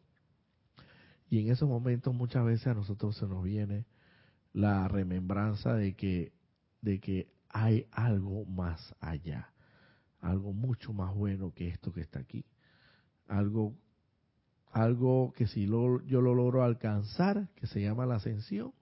[1.29, 3.87] Y en esos momentos muchas veces a nosotros se nos viene
[4.53, 6.33] la remembranza de que,
[6.81, 9.53] de que hay algo más allá,
[10.21, 12.45] algo mucho más bueno que esto que está aquí,
[13.27, 13.75] algo,
[14.71, 18.73] algo que si lo, yo lo logro alcanzar, que se llama la ascensión,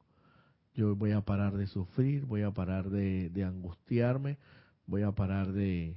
[0.74, 4.38] yo voy a parar de sufrir, voy a parar de, angustiarme,
[4.86, 5.96] voy a parar de,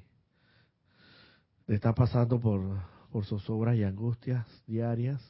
[1.68, 2.62] de estar pasando por,
[3.12, 5.22] por zozobras y angustias diarias.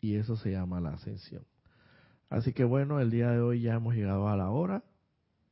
[0.00, 1.44] Y eso se llama la ascensión.
[2.28, 4.84] Así que bueno, el día de hoy ya hemos llegado a la hora.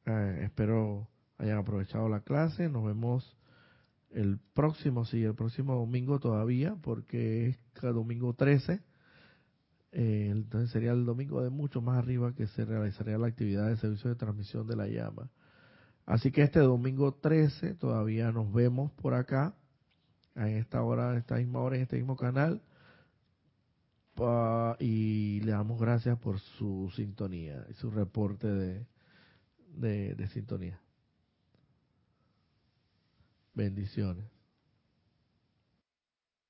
[0.06, 2.68] Eh, espero hayan aprovechado la clase.
[2.68, 3.36] Nos vemos
[4.10, 8.80] el próximo, sí, el próximo domingo todavía, porque es domingo 13.
[9.96, 13.76] Eh, entonces sería el domingo de mucho más arriba que se realizaría la actividad de
[13.76, 15.30] servicio de transmisión de la llama.
[16.04, 19.54] Así que este domingo 13 todavía nos vemos por acá,
[20.34, 22.60] en esta hora, en esta misma hora, en este mismo canal.
[24.80, 28.86] y le damos gracias por su sintonía y su reporte de,
[30.14, 30.80] de sintonía.
[33.54, 34.33] Bendiciones.